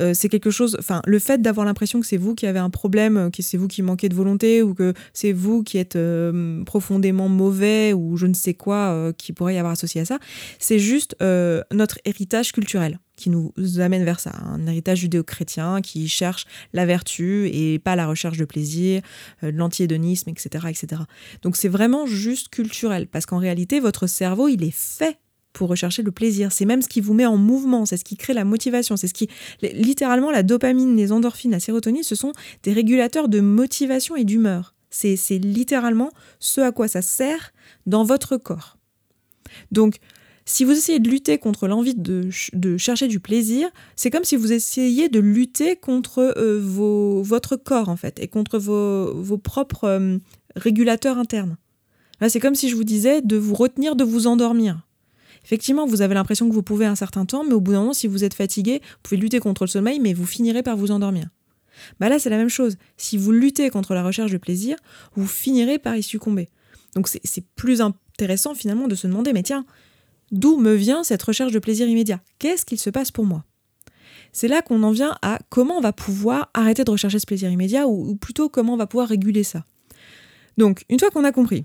Euh, 0.00 0.14
c'est 0.14 0.28
quelque 0.28 0.50
chose, 0.50 0.76
enfin, 0.78 1.02
le 1.06 1.18
fait 1.18 1.42
d'avoir 1.42 1.66
l'impression 1.66 2.00
que 2.00 2.06
c'est 2.06 2.16
vous 2.16 2.34
qui 2.34 2.46
avez 2.46 2.58
un 2.58 2.70
problème, 2.70 3.16
euh, 3.16 3.30
que 3.30 3.42
c'est 3.42 3.56
vous 3.56 3.68
qui 3.68 3.82
manquez 3.82 4.08
de 4.08 4.14
volonté 4.14 4.62
ou 4.62 4.74
que 4.74 4.94
c'est 5.12 5.32
vous 5.32 5.62
qui 5.62 5.78
êtes 5.78 5.96
euh, 5.96 6.64
profondément 6.64 7.28
mauvais 7.28 7.92
ou 7.92 8.16
je 8.16 8.26
ne 8.26 8.34
sais 8.34 8.54
quoi 8.54 9.12
qui 9.16 9.32
pourrait 9.32 9.54
y 9.54 9.58
avoir 9.58 9.72
associé 9.72 10.00
à 10.00 10.04
ça, 10.04 10.18
c'est 10.58 10.78
juste 10.78 11.16
notre 11.20 11.98
héritage 12.04 12.52
culturel 12.52 12.98
qui 13.16 13.30
nous 13.30 13.52
amène 13.78 14.04
vers 14.04 14.20
ça, 14.20 14.32
un 14.44 14.66
héritage 14.66 14.98
judéo-chrétien 14.98 15.80
qui 15.80 16.08
cherche 16.08 16.46
la 16.72 16.86
vertu 16.86 17.48
et 17.52 17.78
pas 17.78 17.96
la 17.96 18.06
recherche 18.06 18.38
de 18.38 18.44
plaisir, 18.44 19.02
de 19.42 19.48
l'antihédonisme, 19.48 20.30
etc., 20.30 20.66
etc. 20.68 21.02
Donc 21.42 21.56
c'est 21.56 21.68
vraiment 21.68 22.06
juste 22.06 22.48
culturel 22.48 23.06
parce 23.06 23.26
qu'en 23.26 23.38
réalité, 23.38 23.80
votre 23.80 24.06
cerveau, 24.06 24.48
il 24.48 24.62
est 24.64 24.74
fait 24.74 25.18
pour 25.52 25.68
rechercher 25.68 26.02
le 26.02 26.10
plaisir. 26.10 26.52
C'est 26.52 26.64
même 26.64 26.82
ce 26.82 26.88
qui 26.88 27.00
vous 27.00 27.14
met 27.14 27.26
en 27.26 27.36
mouvement, 27.36 27.86
c'est 27.86 27.96
ce 27.96 28.04
qui 28.04 28.16
crée 28.16 28.34
la 28.34 28.44
motivation, 28.44 28.96
c'est 28.96 29.08
ce 29.08 29.14
qui... 29.14 29.28
Littéralement, 29.60 30.30
la 30.30 30.42
dopamine, 30.42 30.96
les 30.96 31.12
endorphines, 31.12 31.50
la 31.50 31.60
sérotonine, 31.60 32.02
ce 32.02 32.14
sont 32.14 32.32
des 32.62 32.72
régulateurs 32.72 33.28
de 33.28 33.40
motivation 33.40 34.16
et 34.16 34.24
d'humeur. 34.24 34.74
C'est 34.90 35.16
littéralement 35.38 36.10
ce 36.38 36.60
à 36.60 36.70
quoi 36.70 36.86
ça 36.86 37.00
sert 37.00 37.52
dans 37.86 38.04
votre 38.04 38.36
corps. 38.36 38.76
Donc, 39.70 39.96
si 40.44 40.64
vous 40.64 40.72
essayez 40.72 40.98
de 40.98 41.08
lutter 41.08 41.38
contre 41.38 41.68
l'envie 41.68 41.94
de, 41.94 42.28
chercher 42.76 43.08
du 43.08 43.20
plaisir, 43.20 43.70
c'est 43.96 44.10
comme 44.10 44.24
si 44.24 44.36
vous 44.36 44.52
essayiez 44.52 45.08
de 45.08 45.20
lutter 45.20 45.76
contre 45.76 46.34
euh, 46.36 46.60
votre 47.22 47.56
corps, 47.56 47.88
en 47.88 47.96
fait, 47.96 48.18
et 48.20 48.28
contre 48.28 48.58
vos, 48.58 49.38
propres 49.38 49.84
euh, 49.84 50.18
régulateurs 50.56 51.18
internes. 51.18 51.56
C'est 52.28 52.40
comme 52.40 52.54
si 52.54 52.68
je 52.68 52.76
vous 52.76 52.84
disais 52.84 53.20
de 53.20 53.36
vous 53.36 53.54
retenir 53.54 53.96
de 53.96 54.04
vous 54.04 54.26
endormir. 54.26 54.86
Effectivement, 55.44 55.86
vous 55.86 56.02
avez 56.02 56.14
l'impression 56.14 56.48
que 56.48 56.54
vous 56.54 56.62
pouvez 56.62 56.86
un 56.86 56.94
certain 56.94 57.26
temps, 57.26 57.44
mais 57.44 57.54
au 57.54 57.60
bout 57.60 57.72
d'un 57.72 57.80
moment, 57.80 57.92
si 57.92 58.06
vous 58.06 58.24
êtes 58.24 58.34
fatigué, 58.34 58.80
vous 58.82 58.98
pouvez 59.02 59.16
lutter 59.16 59.40
contre 59.40 59.64
le 59.64 59.68
sommeil, 59.68 59.98
mais 59.98 60.12
vous 60.12 60.26
finirez 60.26 60.62
par 60.62 60.76
vous 60.76 60.90
endormir. 60.90 61.28
Bah 62.00 62.08
là, 62.08 62.18
c'est 62.18 62.30
la 62.30 62.36
même 62.36 62.48
chose. 62.48 62.76
Si 62.96 63.16
vous 63.16 63.32
luttez 63.32 63.70
contre 63.70 63.94
la 63.94 64.04
recherche 64.04 64.30
de 64.30 64.38
plaisir, 64.38 64.76
vous 65.14 65.26
finirez 65.26 65.78
par 65.78 65.96
y 65.96 66.02
succomber. 66.02 66.48
Donc 66.94 67.08
c'est 67.08 67.46
plus 67.56 67.80
intéressant 67.80 68.54
finalement 68.54 68.88
de 68.88 68.94
se 68.94 69.06
demander, 69.06 69.32
mais 69.32 69.42
tiens, 69.42 69.64
d'où 70.30 70.58
me 70.58 70.74
vient 70.74 71.02
cette 71.02 71.22
recherche 71.22 71.52
de 71.52 71.58
plaisir 71.58 71.88
immédiat? 71.88 72.20
Qu'est-ce 72.38 72.64
qu'il 72.64 72.78
se 72.78 72.90
passe 72.90 73.10
pour 73.10 73.24
moi? 73.24 73.44
C'est 74.32 74.48
là 74.48 74.62
qu'on 74.62 74.82
en 74.82 74.92
vient 74.92 75.16
à 75.22 75.38
comment 75.50 75.76
on 75.76 75.80
va 75.80 75.92
pouvoir 75.92 76.50
arrêter 76.54 76.84
de 76.84 76.90
rechercher 76.90 77.18
ce 77.18 77.26
plaisir 77.26 77.50
immédiat, 77.50 77.86
ou 77.86 78.14
plutôt 78.16 78.48
comment 78.48 78.74
on 78.74 78.78
va 78.78 78.86
pouvoir 78.86 79.08
réguler 79.08 79.42
ça. 79.42 79.64
Donc, 80.56 80.84
une 80.88 80.98
fois 80.98 81.10
qu'on 81.10 81.24
a 81.24 81.32
compris 81.32 81.64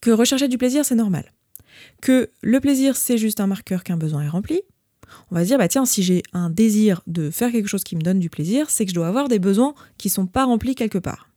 que 0.00 0.10
rechercher 0.10 0.48
du 0.48 0.58
plaisir, 0.58 0.84
c'est 0.84 0.94
normal, 0.94 1.32
que 2.02 2.30
le 2.42 2.60
plaisir, 2.60 2.96
c'est 2.96 3.18
juste 3.18 3.40
un 3.40 3.46
marqueur 3.46 3.84
qu'un 3.84 3.96
besoin 3.96 4.22
est 4.22 4.28
rempli, 4.28 4.62
on 5.30 5.34
va 5.34 5.42
se 5.42 5.48
dire, 5.48 5.58
bah 5.58 5.68
tiens, 5.68 5.84
si 5.84 6.02
j'ai 6.02 6.22
un 6.32 6.50
désir 6.50 7.02
de 7.06 7.30
faire 7.30 7.52
quelque 7.52 7.68
chose 7.68 7.84
qui 7.84 7.96
me 7.96 8.00
donne 8.00 8.18
du 8.18 8.30
plaisir, 8.30 8.70
c'est 8.70 8.84
que 8.84 8.90
je 8.90 8.94
dois 8.94 9.08
avoir 9.08 9.28
des 9.28 9.38
besoins 9.38 9.74
qui 9.98 10.08
ne 10.08 10.12
sont 10.12 10.26
pas 10.26 10.44
remplis 10.44 10.74
quelque 10.74 10.98
part. 10.98 11.30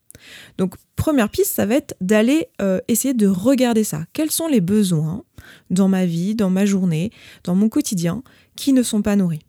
Donc, 0.58 0.76
première 0.96 1.30
piste, 1.30 1.54
ça 1.54 1.66
va 1.66 1.76
être 1.76 1.96
d'aller 2.02 2.48
euh, 2.62 2.80
essayer 2.88 3.14
de 3.14 3.28
regarder 3.28 3.84
ça. 3.84 4.06
Quels 4.14 4.32
sont 4.32 4.48
les 4.48 4.62
besoins 4.62 5.24
dans 5.70 5.88
ma 5.88 6.06
vie, 6.06 6.36
dans 6.36 6.50
ma 6.50 6.66
journée, 6.66 7.12
dans 7.44 7.56
mon 7.56 7.70
quotidien, 7.70 8.24
qui 8.56 8.74
ne 8.74 8.84
sont 8.84 9.02
pas 9.02 9.16
nourris? 9.16 9.46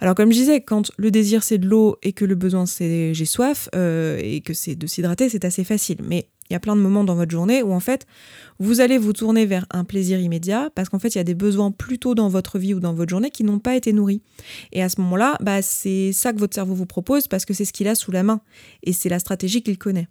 Alors 0.00 0.14
comme 0.14 0.30
je 0.30 0.38
disais, 0.38 0.60
quand 0.60 0.90
le 0.96 1.10
désir 1.10 1.42
c'est 1.42 1.58
de 1.58 1.68
l'eau 1.68 1.96
et 2.02 2.12
que 2.12 2.24
le 2.24 2.34
besoin 2.34 2.66
c'est 2.66 3.14
j'ai 3.14 3.24
soif 3.24 3.68
euh, 3.74 4.18
et 4.22 4.40
que 4.40 4.52
c'est 4.54 4.76
de 4.76 4.86
s'hydrater, 4.86 5.28
c'est 5.28 5.44
assez 5.44 5.64
facile. 5.64 5.98
Mais 6.02 6.28
il 6.50 6.54
y 6.54 6.56
a 6.56 6.60
plein 6.60 6.76
de 6.76 6.80
moments 6.80 7.04
dans 7.04 7.14
votre 7.14 7.30
journée 7.30 7.62
où 7.62 7.72
en 7.72 7.80
fait, 7.80 8.06
vous 8.58 8.80
allez 8.80 8.98
vous 8.98 9.12
tourner 9.12 9.46
vers 9.46 9.66
un 9.70 9.84
plaisir 9.84 10.18
immédiat 10.18 10.70
parce 10.74 10.88
qu'en 10.88 10.98
fait, 10.98 11.14
il 11.14 11.18
y 11.18 11.20
a 11.20 11.24
des 11.24 11.34
besoins 11.34 11.70
plutôt 11.70 12.14
dans 12.14 12.28
votre 12.28 12.58
vie 12.58 12.74
ou 12.74 12.80
dans 12.80 12.94
votre 12.94 13.10
journée 13.10 13.30
qui 13.30 13.44
n'ont 13.44 13.58
pas 13.58 13.76
été 13.76 13.92
nourris. 13.92 14.22
Et 14.72 14.82
à 14.82 14.88
ce 14.88 15.00
moment-là, 15.00 15.36
bah, 15.40 15.62
c'est 15.62 16.12
ça 16.12 16.32
que 16.32 16.38
votre 16.38 16.54
cerveau 16.54 16.74
vous 16.74 16.86
propose 16.86 17.28
parce 17.28 17.44
que 17.44 17.54
c'est 17.54 17.64
ce 17.64 17.72
qu'il 17.72 17.88
a 17.88 17.94
sous 17.94 18.10
la 18.10 18.22
main 18.22 18.40
et 18.82 18.92
c'est 18.92 19.08
la 19.08 19.18
stratégie 19.18 19.62
qu'il 19.62 19.78
connaît. 19.78 20.08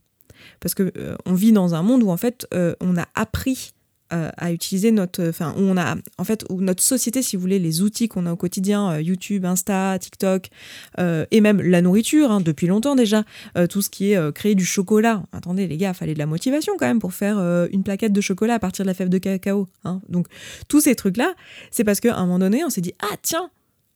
Parce 0.60 0.75
que 0.75 0.91
euh, 0.98 1.15
on 1.25 1.34
vit 1.34 1.51
dans 1.51 1.74
un 1.74 1.82
monde 1.82 2.03
où 2.03 2.10
en 2.10 2.17
fait, 2.17 2.48
euh, 2.53 2.75
on 2.82 2.98
a 2.98 3.08
appris 3.15 3.72
euh, 4.14 4.30
à 4.38 4.54
utiliser 4.54 4.92
notre, 4.92 5.28
enfin, 5.28 5.54
où 5.58 5.62
on 5.62 5.76
a, 5.76 5.96
en 6.18 6.24
fait, 6.24 6.46
notre 6.50 6.82
société, 6.82 7.22
si 7.22 7.36
vous 7.36 7.42
voulez, 7.42 7.60
les 7.60 7.82
outils 7.82 8.08
qu'on 8.08 8.26
a 8.26 8.32
au 8.32 8.38
quotidien, 8.38 8.92
euh, 8.92 9.02
YouTube, 9.02 9.44
Insta, 9.44 10.00
TikTok, 10.00 10.50
euh, 10.98 11.26
et 11.32 11.42
même 11.42 11.62
la 11.62 11.82
nourriture, 11.82 12.32
hein, 12.32 12.40
depuis 12.40 12.68
longtemps 12.68 12.96
déjà, 12.96 13.26
tout 13.70 13.82
ce 13.82 13.90
qui 13.90 14.14
est 14.14 14.34
créer 14.34 14.56
du 14.56 14.66
chocolat. 14.66 15.24
Attendez, 15.34 15.68
les 15.68 15.78
gars, 15.78 15.94
fallait 15.94 16.14
de 16.14 16.20
la 16.20 16.26
motivation 16.26 16.74
quand 16.80 16.86
même 16.86 17.00
pour 17.00 17.14
faire 17.14 17.38
une 17.72 17.84
plaquette 17.84 18.14
de 18.14 18.22
chocolat 18.22 18.56
à 18.56 18.60
partir 18.60 18.86
de 18.86 18.88
la 18.88 18.94
fève 18.94 19.10
de 19.10 19.18
cacao. 19.18 19.68
Hein. 19.84 20.02
Donc, 20.08 20.28
tous 20.68 20.82
ces 20.82 20.96
trucs-là, 20.96 21.34
c'est 21.72 21.84
parce 21.84 22.00
qu'à 22.00 22.16
un 22.16 22.26
moment 22.26 22.40
donné, 22.40 22.64
on 22.64 22.70
s'est 22.70 22.82
dit, 22.82 22.94
ah 23.00 23.16
tiens, 23.22 23.50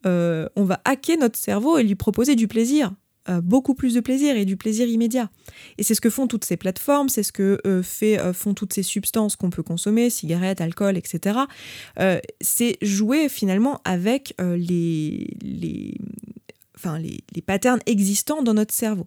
on 0.04 0.64
va 0.66 0.82
hacker 0.84 1.18
notre 1.20 1.38
cerveau 1.38 1.78
et 1.78 1.84
lui 1.84 1.96
proposer 1.96 2.36
du 2.36 2.48
plaisir. 2.48 2.92
Euh, 3.30 3.40
beaucoup 3.40 3.76
plus 3.76 3.94
de 3.94 4.00
plaisir 4.00 4.36
et 4.36 4.46
du 4.46 4.58
plaisir 4.58 4.88
immédiat. 4.88 5.30
Et 5.78 5.84
c'est 5.84 5.94
ce 5.94 6.02
que 6.02 6.10
font 6.10 6.26
toutes 6.26 6.44
ces 6.44 6.58
plateformes, 6.58 7.08
c'est 7.08 7.22
ce 7.22 7.32
que 7.32 7.60
euh, 7.68 7.84
fait, 7.84 8.20
euh, 8.20 8.34
font 8.34 8.56
toutes 8.56 8.74
ces 8.74 8.82
substances 8.82 9.36
qu'on 9.36 9.52
peut 9.52 9.62
consommer, 9.62 10.10
cigarettes, 10.10 10.60
alcool, 10.60 10.98
etc. 10.98 11.42
c'est 12.42 12.78
jouer 12.82 13.30
finalement 13.30 13.80
avec 13.86 14.34
les, 14.40 15.38
les, 15.44 15.94
enfin, 16.76 16.98
les, 16.98 17.20
les 17.36 17.42
patterns 17.44 17.82
existants 17.86 18.42
dans 18.42 18.56
notre 18.56 18.74
cerveau. 18.74 19.06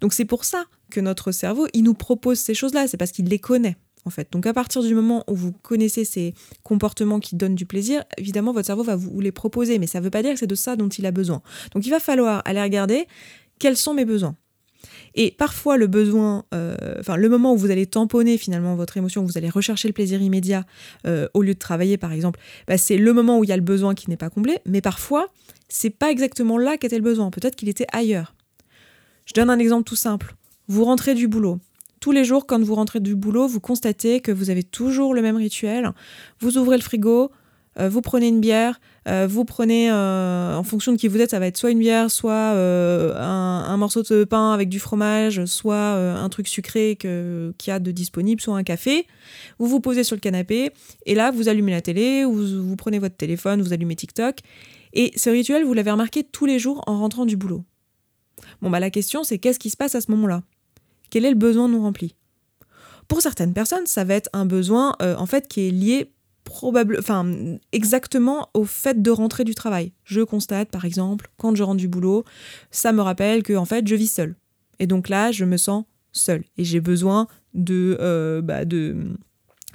Donc 0.00 0.12
c'est 0.12 0.24
pour 0.24 0.44
ça 0.44 0.64
que 0.90 0.98
notre 0.98 1.30
cerveau, 1.30 1.68
il 1.72 1.84
nous 1.84 1.94
propose 1.94 2.40
ces 2.40 2.54
choses-là, 2.54 2.88
c'est 2.88 2.96
parce 2.96 3.12
qu'il 3.12 3.26
les 3.26 3.38
connaît. 3.38 3.76
En 4.04 4.10
fait. 4.10 4.32
Donc 4.32 4.46
à 4.46 4.52
partir 4.52 4.82
du 4.82 4.96
moment 4.96 5.22
où 5.28 5.36
vous 5.36 5.52
connaissez 5.52 6.04
ces 6.04 6.34
comportements 6.64 7.20
qui 7.20 7.36
donnent 7.36 7.54
du 7.54 7.66
plaisir, 7.66 8.02
évidemment 8.18 8.52
votre 8.52 8.66
cerveau 8.66 8.82
va 8.82 8.96
vous 8.96 9.20
les 9.20 9.30
proposer, 9.30 9.78
mais 9.78 9.86
ça 9.86 10.00
ne 10.00 10.04
veut 10.04 10.10
pas 10.10 10.24
dire 10.24 10.32
que 10.32 10.40
c'est 10.40 10.48
de 10.48 10.56
ça 10.56 10.74
dont 10.74 10.88
il 10.88 11.06
a 11.06 11.12
besoin. 11.12 11.40
Donc 11.72 11.86
il 11.86 11.90
va 11.90 12.00
falloir 12.00 12.42
aller 12.44 12.60
regarder 12.60 13.06
quels 13.62 13.76
sont 13.76 13.94
mes 13.94 14.04
besoins 14.04 14.34
et 15.14 15.30
parfois, 15.30 15.76
le 15.76 15.88
besoin, 15.88 16.44
euh, 16.54 16.74
enfin, 16.98 17.16
le 17.16 17.28
moment 17.28 17.52
où 17.52 17.56
vous 17.58 17.70
allez 17.70 17.84
tamponner 17.84 18.38
finalement 18.38 18.74
votre 18.76 18.96
émotion, 18.96 19.22
où 19.22 19.26
vous 19.26 19.36
allez 19.36 19.50
rechercher 19.50 19.86
le 19.86 19.92
plaisir 19.92 20.22
immédiat 20.22 20.64
euh, 21.06 21.28
au 21.34 21.42
lieu 21.42 21.52
de 21.52 21.58
travailler, 21.58 21.98
par 21.98 22.12
exemple, 22.12 22.40
bah, 22.66 22.78
c'est 22.78 22.96
le 22.96 23.12
moment 23.12 23.38
où 23.38 23.44
il 23.44 23.50
y 23.50 23.52
a 23.52 23.56
le 23.56 23.62
besoin 23.62 23.94
qui 23.94 24.08
n'est 24.08 24.16
pas 24.16 24.30
comblé. 24.30 24.58
Mais 24.64 24.80
parfois, 24.80 25.26
c'est 25.68 25.90
pas 25.90 26.10
exactement 26.10 26.56
là 26.56 26.78
qu'était 26.78 26.96
le 26.96 27.02
besoin. 27.02 27.30
Peut-être 27.30 27.56
qu'il 27.56 27.68
était 27.68 27.86
ailleurs. 27.92 28.34
Je 29.26 29.34
donne 29.34 29.50
un 29.50 29.58
exemple 29.58 29.84
tout 29.84 29.96
simple. 29.96 30.34
Vous 30.66 30.86
rentrez 30.86 31.14
du 31.14 31.28
boulot. 31.28 31.58
Tous 32.00 32.12
les 32.12 32.24
jours, 32.24 32.46
quand 32.46 32.62
vous 32.62 32.74
rentrez 32.74 33.00
du 33.00 33.14
boulot, 33.14 33.46
vous 33.46 33.60
constatez 33.60 34.20
que 34.20 34.32
vous 34.32 34.48
avez 34.48 34.62
toujours 34.62 35.12
le 35.12 35.20
même 35.20 35.36
rituel. 35.36 35.92
Vous 36.40 36.56
ouvrez 36.56 36.78
le 36.78 36.82
frigo, 36.82 37.30
euh, 37.78 37.88
vous 37.88 38.02
prenez 38.02 38.28
une 38.28 38.40
bière, 38.40 38.80
euh, 39.08 39.26
vous 39.28 39.44
prenez, 39.44 39.90
euh, 39.90 40.54
en 40.54 40.62
fonction 40.62 40.92
de 40.92 40.98
qui 40.98 41.08
vous 41.08 41.18
êtes, 41.20 41.30
ça 41.30 41.38
va 41.38 41.46
être 41.46 41.56
soit 41.56 41.70
une 41.70 41.78
bière, 41.78 42.10
soit 42.10 42.52
un, 42.52 43.76
morceau 43.76 44.02
de 44.02 44.24
pain 44.24 44.52
avec 44.52 44.68
du 44.68 44.78
fromage, 44.78 45.44
soit 45.46 45.94
un 45.94 46.28
truc 46.28 46.48
sucré 46.48 46.96
qu'il 46.96 47.54
y 47.66 47.70
a 47.70 47.78
de 47.78 47.90
disponible, 47.90 48.40
soit 48.40 48.56
un 48.56 48.62
café. 48.62 49.06
Vous 49.58 49.66
vous 49.66 49.80
posez 49.80 50.04
sur 50.04 50.14
le 50.14 50.20
canapé 50.20 50.70
et 51.06 51.14
là, 51.14 51.30
vous 51.30 51.48
allumez 51.48 51.72
la 51.72 51.80
télé, 51.80 52.24
vous, 52.24 52.62
vous 52.62 52.76
prenez 52.76 52.98
votre 52.98 53.16
téléphone, 53.16 53.62
vous 53.62 53.72
allumez 53.72 53.96
TikTok. 53.96 54.38
Et 54.92 55.12
ce 55.16 55.30
rituel, 55.30 55.64
vous 55.64 55.72
l'avez 55.72 55.90
remarqué 55.90 56.22
tous 56.22 56.44
les 56.44 56.58
jours 56.58 56.84
en 56.86 56.98
rentrant 56.98 57.24
du 57.24 57.36
boulot. 57.36 57.64
Bon, 58.60 58.70
bah 58.70 58.80
la 58.80 58.90
question, 58.90 59.24
c'est 59.24 59.38
qu'est-ce 59.38 59.58
qui 59.58 59.70
se 59.70 59.76
passe 59.76 59.94
à 59.94 60.00
ce 60.00 60.10
moment-là? 60.10 60.42
Quel 61.10 61.24
est 61.24 61.30
le 61.30 61.36
besoin 61.36 61.68
non 61.68 61.80
rempli? 61.80 62.14
Pour 63.08 63.22
certaines 63.22 63.54
personnes, 63.54 63.86
ça 63.86 64.04
va 64.04 64.14
être 64.14 64.30
un 64.32 64.46
besoin 64.46 64.94
en 65.00 65.26
fait 65.26 65.48
qui 65.48 65.66
est 65.66 65.70
lié 65.70 66.12
probable, 66.44 66.96
enfin, 66.98 67.58
exactement 67.72 68.48
au 68.54 68.64
fait 68.64 69.02
de 69.02 69.10
rentrer 69.10 69.44
du 69.44 69.54
travail. 69.54 69.92
Je 70.04 70.20
constate, 70.20 70.70
par 70.70 70.84
exemple, 70.84 71.28
quand 71.36 71.54
je 71.54 71.62
rentre 71.62 71.78
du 71.78 71.88
boulot, 71.88 72.24
ça 72.70 72.92
me 72.92 73.00
rappelle 73.00 73.42
que 73.42 73.54
en 73.54 73.64
fait, 73.64 73.86
je 73.86 73.94
vis 73.94 74.08
seule. 74.12 74.36
Et 74.78 74.86
donc 74.86 75.08
là, 75.08 75.32
je 75.32 75.44
me 75.44 75.56
sens 75.56 75.84
seule 76.12 76.44
et 76.58 76.64
j'ai 76.64 76.80
besoin 76.80 77.26
de, 77.54 77.96
euh, 78.00 78.42
bah, 78.42 78.64
de, 78.64 78.96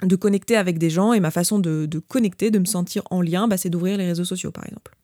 de 0.02 0.16
connecter 0.16 0.56
avec 0.56 0.78
des 0.78 0.90
gens 0.90 1.12
et 1.12 1.20
ma 1.20 1.30
façon 1.30 1.58
de, 1.58 1.86
de 1.86 1.98
connecter, 1.98 2.50
de 2.50 2.58
me 2.58 2.64
sentir 2.64 3.02
en 3.10 3.20
lien, 3.20 3.48
bah, 3.48 3.56
c'est 3.56 3.70
d'ouvrir 3.70 3.98
les 3.98 4.06
réseaux 4.06 4.24
sociaux, 4.24 4.50
par 4.52 4.64
exemple. 4.66 4.94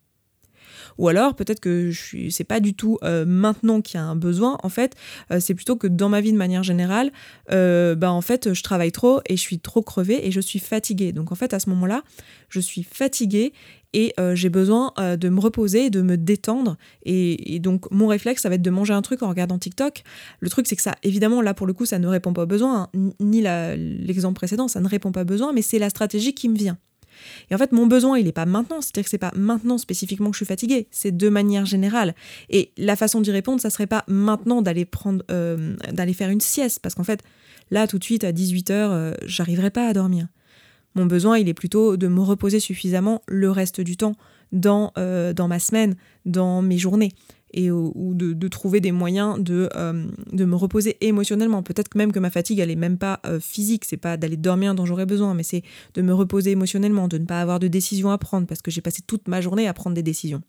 Ou 0.98 1.08
alors 1.08 1.34
peut-être 1.34 1.60
que 1.60 1.90
je 1.90 2.28
c'est 2.30 2.44
pas 2.44 2.60
du 2.60 2.74
tout 2.74 2.98
euh, 3.02 3.24
maintenant 3.26 3.80
qu'il 3.80 3.98
y 3.98 4.02
a 4.02 4.04
un 4.04 4.16
besoin. 4.16 4.58
En 4.62 4.68
fait, 4.68 4.94
euh, 5.30 5.40
c'est 5.40 5.54
plutôt 5.54 5.76
que 5.76 5.86
dans 5.86 6.08
ma 6.08 6.20
vie 6.20 6.32
de 6.32 6.36
manière 6.36 6.62
générale, 6.62 7.12
euh, 7.50 7.94
bah 7.94 8.12
en 8.12 8.20
fait, 8.20 8.52
je 8.52 8.62
travaille 8.62 8.92
trop 8.92 9.20
et 9.26 9.36
je 9.36 9.40
suis 9.40 9.58
trop 9.58 9.82
crevée 9.82 10.26
et 10.26 10.30
je 10.30 10.40
suis 10.40 10.58
fatiguée. 10.58 11.12
Donc 11.12 11.32
en 11.32 11.34
fait, 11.34 11.54
à 11.54 11.60
ce 11.60 11.70
moment-là, 11.70 12.02
je 12.48 12.60
suis 12.60 12.82
fatiguée 12.82 13.52
et 13.96 14.12
j'ai 14.32 14.48
besoin 14.48 14.92
de 14.98 15.28
me 15.28 15.38
reposer, 15.38 15.88
de 15.88 16.02
me 16.02 16.16
détendre. 16.16 16.76
Et, 17.04 17.60
donc 17.60 17.88
mon 17.92 18.08
réflexe, 18.08 18.42
ça 18.42 18.48
va 18.48 18.56
être 18.56 18.62
de 18.62 18.70
manger 18.70 18.92
un 18.92 19.02
truc 19.02 19.22
en 19.22 19.28
regardant 19.28 19.56
TikTok. 19.56 20.02
Le 20.40 20.50
truc, 20.50 20.66
c'est 20.66 20.74
que 20.74 20.82
ça, 20.82 20.96
évidemment, 21.04 21.40
là 21.40 21.54
pour 21.54 21.68
le 21.68 21.74
coup, 21.74 21.86
ça 21.86 22.00
ne 22.00 22.08
répond 22.08 22.32
pas 22.32 22.42
aux 22.42 22.46
besoins, 22.46 22.90
hein. 22.92 23.10
ni 23.20 23.40
l'exemple 23.40 24.34
précédent, 24.34 24.66
ça 24.66 24.80
ne 24.80 24.88
répond 24.88 25.12
pas 25.12 25.22
aux 25.22 25.26
besoins, 25.26 25.52
mais 25.52 25.62
c'est 25.62 25.78
la 25.78 25.90
stratégie 25.90 26.34
qui 26.34 26.48
me 26.48 26.56
vient. 26.56 26.76
Et 27.50 27.54
en 27.54 27.58
fait, 27.58 27.72
mon 27.72 27.86
besoin, 27.86 28.18
il 28.18 28.26
n'est 28.26 28.32
pas 28.32 28.46
maintenant, 28.46 28.80
c'est-à-dire 28.80 29.04
que 29.04 29.10
c'est 29.10 29.18
pas 29.18 29.32
maintenant 29.36 29.78
spécifiquement 29.78 30.30
que 30.30 30.34
je 30.34 30.38
suis 30.38 30.46
fatiguée, 30.46 30.86
c'est 30.90 31.16
de 31.16 31.28
manière 31.28 31.66
générale. 31.66 32.14
Et 32.50 32.72
la 32.76 32.96
façon 32.96 33.20
d'y 33.20 33.30
répondre, 33.30 33.60
ça 33.60 33.70
serait 33.70 33.86
pas 33.86 34.04
maintenant 34.08 34.62
d'aller 34.62 34.84
prendre, 34.84 35.24
euh, 35.30 35.76
d'aller 35.92 36.14
faire 36.14 36.30
une 36.30 36.40
sieste, 36.40 36.80
parce 36.82 36.94
qu'en 36.94 37.04
fait, 37.04 37.22
là, 37.70 37.86
tout 37.86 37.98
de 37.98 38.04
suite, 38.04 38.24
à 38.24 38.32
18h, 38.32 38.72
euh, 38.72 39.14
j'arriverai 39.24 39.70
pas 39.70 39.88
à 39.88 39.92
dormir. 39.92 40.28
Mon 40.94 41.06
besoin, 41.06 41.38
il 41.38 41.48
est 41.48 41.54
plutôt 41.54 41.96
de 41.96 42.06
me 42.06 42.20
reposer 42.20 42.60
suffisamment 42.60 43.22
le 43.26 43.50
reste 43.50 43.80
du 43.80 43.96
temps 43.96 44.14
dans, 44.52 44.92
euh, 44.96 45.32
dans 45.32 45.48
ma 45.48 45.58
semaine, 45.58 45.96
dans 46.24 46.62
mes 46.62 46.78
journées 46.78 47.10
ou 47.70 48.14
de, 48.14 48.48
trouver 48.48 48.80
des 48.80 48.92
moyens 48.92 49.38
de, 49.38 49.68
euh, 49.76 49.92
me 50.32 50.56
reposer 50.56 50.96
émotionnellement. 51.00 51.62
Peut-être 51.62 51.94
même 51.94 52.12
que 52.12 52.18
ma 52.18 52.30
fatigue, 52.30 52.58
elle 52.58 52.70
est 52.70 52.76
même 52.76 52.98
pas 52.98 53.20
euh, 53.26 53.40
physique, 53.40 53.84
c'est 53.84 53.96
pas 53.96 54.16
d'aller 54.16 54.36
dormir 54.36 54.74
dont 54.74 54.86
j'aurais 54.86 55.06
besoin, 55.06 55.34
mais 55.34 55.42
c'est 55.42 55.62
de 55.94 56.02
me 56.02 56.12
reposer 56.12 56.50
émotionnellement, 56.50 57.08
de 57.08 57.18
ne 57.18 57.24
pas 57.24 57.40
avoir 57.40 57.58
de 57.58 57.68
décisions 57.68 58.10
à 58.10 58.18
prendre 58.18 58.46
parce 58.46 58.62
que 58.62 58.70
j'ai 58.70 58.80
passé 58.80 59.02
toute 59.06 59.28
ma 59.28 59.40
journée 59.40 59.68
à 59.68 59.74
prendre 59.74 59.94
des 59.94 60.02
décisions. 60.02 60.42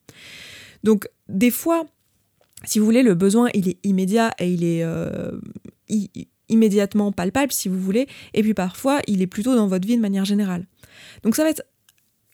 Donc, 0.83 1.07
des 1.29 1.51
fois, 1.51 1.85
si 2.63 2.79
vous 2.79 2.85
voulez, 2.85 3.03
le 3.03 3.15
besoin, 3.15 3.49
il 3.53 3.69
est 3.69 3.77
immédiat 3.83 4.33
et 4.39 4.51
il 4.51 4.63
est 4.63 4.83
euh, 4.83 5.31
immédiatement 6.49 7.11
palpable, 7.11 7.51
si 7.51 7.69
vous 7.69 7.79
voulez, 7.79 8.07
et 8.33 8.41
puis 8.41 8.53
parfois, 8.53 8.99
il 9.07 9.21
est 9.21 9.27
plutôt 9.27 9.55
dans 9.55 9.67
votre 9.67 9.87
vie 9.87 9.95
de 9.95 10.01
manière 10.01 10.25
générale. 10.25 10.65
Donc, 11.23 11.35
ça 11.35 11.43
va 11.43 11.49
être 11.49 11.63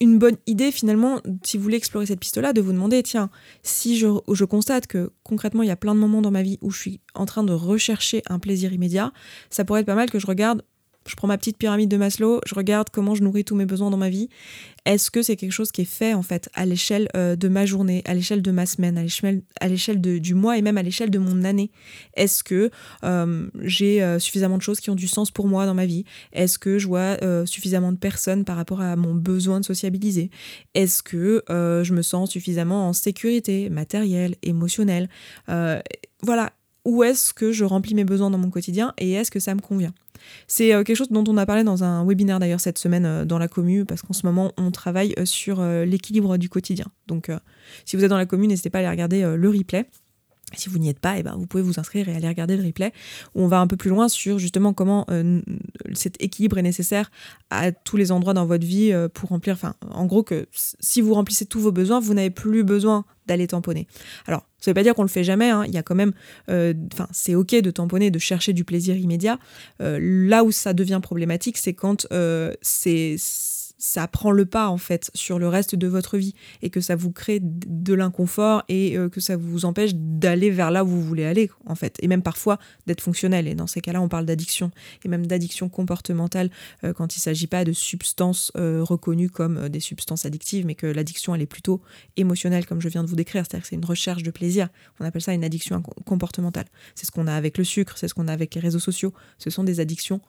une 0.02 0.18
bonne 0.18 0.36
idée 0.46 0.72
finalement, 0.72 1.20
si 1.44 1.56
vous 1.56 1.62
voulez 1.62 1.76
explorer 1.76 2.06
cette 2.06 2.18
piste-là, 2.18 2.52
de 2.52 2.60
vous 2.60 2.72
demander, 2.72 3.04
tiens, 3.04 3.30
si 3.62 3.96
je, 3.96 4.08
je, 4.32 4.44
constate 4.44 4.88
que 4.88 5.12
concrètement 5.22 5.62
il 5.62 5.68
y 5.68 5.70
a 5.70 5.76
plein 5.76 5.94
de 5.94 6.00
moments 6.00 6.20
dans 6.20 6.32
ma 6.32 6.42
vie 6.42 6.58
où 6.60 6.72
je 6.72 6.78
suis 6.78 7.00
en 7.14 7.24
train 7.24 7.44
de 7.44 7.52
rechercher 7.52 8.22
un 8.28 8.40
plaisir 8.40 8.72
immédiat, 8.72 9.12
ça 9.48 9.64
pourrait 9.64 9.80
être 9.80 9.86
pas 9.86 9.94
mal 9.94 10.10
que 10.10 10.18
je 10.18 10.26
regarde 10.26 10.62
je 11.06 11.16
prends 11.16 11.28
ma 11.28 11.38
petite 11.38 11.58
pyramide 11.58 11.90
de 11.90 11.96
Maslow, 11.96 12.40
je 12.46 12.54
regarde 12.54 12.88
comment 12.90 13.14
je 13.14 13.22
nourris 13.22 13.44
tous 13.44 13.56
mes 13.56 13.66
besoins 13.66 13.90
dans 13.90 13.96
ma 13.96 14.08
vie. 14.08 14.28
Est-ce 14.84 15.10
que 15.10 15.22
c'est 15.22 15.36
quelque 15.36 15.52
chose 15.52 15.70
qui 15.70 15.82
est 15.82 15.84
fait 15.84 16.12
en 16.14 16.22
fait 16.22 16.48
à 16.54 16.66
l'échelle 16.66 17.08
euh, 17.16 17.36
de 17.36 17.48
ma 17.48 17.66
journée, 17.66 18.02
à 18.04 18.14
l'échelle 18.14 18.42
de 18.42 18.50
ma 18.50 18.66
semaine, 18.66 18.98
à 19.60 19.68
l'échelle 19.68 20.00
du 20.00 20.34
mois 20.34 20.58
et 20.58 20.62
même 20.62 20.76
à 20.76 20.82
l'échelle 20.82 21.10
de 21.10 21.18
mon 21.18 21.44
année? 21.44 21.70
Est-ce 22.14 22.42
que 22.42 22.70
euh, 23.04 23.48
j'ai 23.60 24.02
euh, 24.02 24.18
suffisamment 24.18 24.58
de 24.58 24.62
choses 24.62 24.80
qui 24.80 24.90
ont 24.90 24.96
du 24.96 25.06
sens 25.06 25.30
pour 25.30 25.46
moi 25.46 25.66
dans 25.66 25.74
ma 25.74 25.86
vie? 25.86 26.04
Est-ce 26.32 26.58
que 26.58 26.78
je 26.78 26.86
vois 26.86 27.16
suffisamment 27.46 27.92
de 27.92 27.98
personnes 27.98 28.44
par 28.44 28.56
rapport 28.56 28.80
à 28.80 28.96
mon 28.96 29.14
besoin 29.14 29.60
de 29.60 29.64
sociabiliser? 29.64 30.30
Est-ce 30.74 31.02
que 31.02 31.42
je 31.48 31.92
me 31.92 32.02
sens 32.02 32.30
suffisamment 32.30 32.88
en 32.88 32.92
sécurité 32.92 33.70
matérielle, 33.70 34.36
émotionnelle? 34.42 35.08
Voilà, 35.46 36.52
où 36.84 37.02
est-ce 37.02 37.32
que 37.32 37.52
je 37.52 37.64
remplis 37.64 37.94
mes 37.94 38.04
besoins 38.04 38.30
dans 38.30 38.38
mon 38.38 38.50
quotidien 38.50 38.92
et 38.98 39.12
est-ce 39.12 39.30
que 39.30 39.40
ça 39.40 39.54
me 39.54 39.60
convient 39.60 39.92
c'est 40.46 40.74
euh, 40.74 40.82
quelque 40.82 40.96
chose 40.96 41.10
dont 41.10 41.24
on 41.26 41.36
a 41.36 41.46
parlé 41.46 41.64
dans 41.64 41.84
un 41.84 42.04
webinaire 42.04 42.38
d'ailleurs 42.38 42.60
cette 42.60 42.78
semaine 42.78 43.06
euh, 43.06 43.24
dans 43.24 43.38
la 43.38 43.48
commune, 43.48 43.86
parce 43.86 44.02
qu'en 44.02 44.12
ce 44.12 44.26
moment 44.26 44.52
on 44.56 44.70
travaille 44.70 45.14
euh, 45.18 45.24
sur 45.24 45.62
l'équilibre 45.62 46.36
du 46.36 46.48
quotidien. 46.48 46.86
Donc 47.06 47.30
si 47.84 47.96
vous 47.96 48.04
êtes 48.04 48.10
dans 48.10 48.16
la 48.16 48.26
commune, 48.26 48.48
n'hésitez 48.48 48.70
pas 48.70 48.78
à 48.78 48.80
aller 48.80 48.90
regarder 48.90 49.36
le 49.36 49.48
replay. 49.48 49.86
Si 50.54 50.68
vous 50.68 50.78
n'y 50.78 50.90
êtes 50.90 50.98
pas, 50.98 51.18
eh 51.18 51.22
ben, 51.22 51.34
vous 51.36 51.46
pouvez 51.46 51.62
vous 51.62 51.80
inscrire 51.80 52.08
et 52.08 52.14
aller 52.14 52.28
regarder 52.28 52.56
le 52.56 52.64
replay 52.64 52.92
où 53.34 53.42
on 53.42 53.48
va 53.48 53.60
un 53.60 53.66
peu 53.66 53.76
plus 53.76 53.88
loin 53.88 54.08
sur 54.08 54.38
justement 54.38 54.74
comment 54.74 55.06
cet 55.94 56.22
équilibre 56.22 56.58
est 56.58 56.62
nécessaire 56.62 57.10
à 57.48 57.72
tous 57.72 57.96
les 57.96 58.12
endroits 58.12 58.34
dans 58.34 58.44
votre 58.44 58.66
vie 58.66 58.92
pour 59.14 59.30
remplir. 59.30 59.54
Enfin, 59.54 59.74
en 59.90 60.04
gros, 60.04 60.22
que 60.22 60.46
si 60.52 61.00
vous 61.00 61.14
remplissez 61.14 61.46
tous 61.46 61.60
vos 61.60 61.72
besoins, 61.72 62.00
vous 62.00 62.12
n'avez 62.12 62.28
plus 62.28 62.64
besoin 62.64 63.06
d'aller 63.26 63.46
tamponner. 63.46 63.86
Alors, 64.26 64.44
ça 64.58 64.70
ne 64.70 64.72
veut 64.72 64.74
pas 64.74 64.82
dire 64.82 64.94
qu'on 64.94 65.02
le 65.02 65.08
fait 65.08 65.24
jamais. 65.24 65.50
Hein. 65.50 65.64
Il 65.66 65.74
y 65.74 65.78
a 65.78 65.82
quand 65.82 65.94
même, 65.94 66.12
euh, 66.48 66.74
enfin, 66.92 67.08
c'est 67.12 67.34
ok 67.34 67.56
de 67.56 67.70
tamponner, 67.70 68.10
de 68.10 68.18
chercher 68.18 68.52
du 68.52 68.64
plaisir 68.64 68.96
immédiat. 68.96 69.38
Euh, 69.80 69.98
là 70.00 70.44
où 70.44 70.52
ça 70.52 70.72
devient 70.72 71.00
problématique, 71.02 71.58
c'est 71.58 71.74
quand 71.74 72.06
euh, 72.12 72.52
c'est 72.62 73.16
ça 73.84 74.06
prend 74.06 74.30
le 74.30 74.46
pas 74.46 74.68
en 74.68 74.76
fait 74.76 75.10
sur 75.12 75.40
le 75.40 75.48
reste 75.48 75.74
de 75.74 75.88
votre 75.88 76.16
vie 76.16 76.36
et 76.62 76.70
que 76.70 76.80
ça 76.80 76.94
vous 76.94 77.10
crée 77.10 77.40
de 77.42 77.94
l'inconfort 77.94 78.62
et 78.68 78.96
que 79.10 79.20
ça 79.20 79.36
vous 79.36 79.64
empêche 79.64 79.90
d'aller 79.96 80.50
vers 80.50 80.70
là 80.70 80.84
où 80.84 80.86
vous 80.86 81.02
voulez 81.02 81.24
aller 81.24 81.50
en 81.66 81.74
fait. 81.74 81.96
Et 82.00 82.06
même 82.06 82.22
parfois 82.22 82.60
d'être 82.86 83.00
fonctionnel. 83.00 83.48
Et 83.48 83.56
dans 83.56 83.66
ces 83.66 83.80
cas-là 83.80 84.00
on 84.00 84.08
parle 84.08 84.24
d'addiction 84.24 84.70
et 85.04 85.08
même 85.08 85.26
d'addiction 85.26 85.68
comportementale 85.68 86.48
quand 86.94 87.16
il 87.16 87.18
ne 87.18 87.22
s'agit 87.22 87.48
pas 87.48 87.64
de 87.64 87.72
substances 87.72 88.52
reconnues 88.54 89.30
comme 89.30 89.68
des 89.68 89.80
substances 89.80 90.26
addictives 90.26 90.64
mais 90.64 90.76
que 90.76 90.86
l'addiction 90.86 91.34
elle 91.34 91.42
est 91.42 91.46
plutôt 91.46 91.82
émotionnelle 92.16 92.66
comme 92.66 92.80
je 92.80 92.88
viens 92.88 93.02
de 93.02 93.08
vous 93.08 93.16
décrire. 93.16 93.44
C'est-à-dire 93.44 93.64
que 93.64 93.68
c'est 93.68 93.74
une 93.74 93.84
recherche 93.84 94.22
de 94.22 94.30
plaisir. 94.30 94.68
On 95.00 95.04
appelle 95.04 95.22
ça 95.22 95.32
une 95.32 95.42
addiction 95.42 95.82
comportementale. 96.06 96.66
C'est 96.94 97.06
ce 97.06 97.10
qu'on 97.10 97.26
a 97.26 97.34
avec 97.34 97.58
le 97.58 97.64
sucre 97.64 97.98
c'est 97.98 98.06
ce 98.06 98.14
qu'on 98.14 98.28
a 98.28 98.32
avec 98.32 98.54
les 98.54 98.60
réseaux 98.60 98.78
sociaux. 98.78 99.12
Ce 99.38 99.50
sont 99.50 99.64
des 99.64 99.80
addictions 99.80 100.20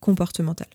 comportementales. 0.00 0.68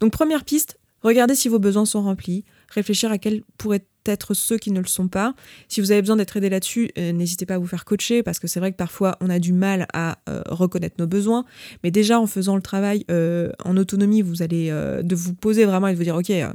Donc 0.00 0.10
première 0.10 0.44
piste 0.44 0.78
Regardez 1.04 1.34
si 1.34 1.48
vos 1.48 1.58
besoins 1.58 1.84
sont 1.84 2.02
remplis, 2.02 2.44
réfléchir 2.70 3.12
à 3.12 3.18
quels 3.18 3.42
pourraient 3.58 3.84
être 4.06 4.34
ceux 4.34 4.58
qui 4.58 4.70
ne 4.70 4.80
le 4.80 4.86
sont 4.86 5.08
pas. 5.08 5.34
Si 5.68 5.80
vous 5.80 5.90
avez 5.90 6.02
besoin 6.02 6.16
d'être 6.16 6.36
aidé 6.36 6.50
là-dessus, 6.50 6.90
euh, 6.98 7.12
n'hésitez 7.12 7.46
pas 7.46 7.54
à 7.54 7.58
vous 7.58 7.66
faire 7.66 7.84
coacher 7.84 8.22
parce 8.22 8.38
que 8.38 8.46
c'est 8.46 8.60
vrai 8.60 8.72
que 8.72 8.76
parfois 8.76 9.16
on 9.20 9.30
a 9.30 9.38
du 9.38 9.52
mal 9.52 9.86
à 9.92 10.18
euh, 10.28 10.42
reconnaître 10.46 10.96
nos 10.98 11.06
besoins. 11.06 11.44
Mais 11.82 11.90
déjà 11.90 12.20
en 12.20 12.26
faisant 12.26 12.56
le 12.56 12.62
travail 12.62 13.04
euh, 13.10 13.50
en 13.64 13.76
autonomie, 13.76 14.22
vous 14.22 14.42
allez 14.42 14.70
de 14.70 15.14
vous 15.14 15.34
poser 15.34 15.64
vraiment 15.64 15.88
et 15.88 15.92
de 15.92 15.96
vous 15.96 16.04
dire 16.04 16.16
ok, 16.16 16.30
eh, 16.30 16.46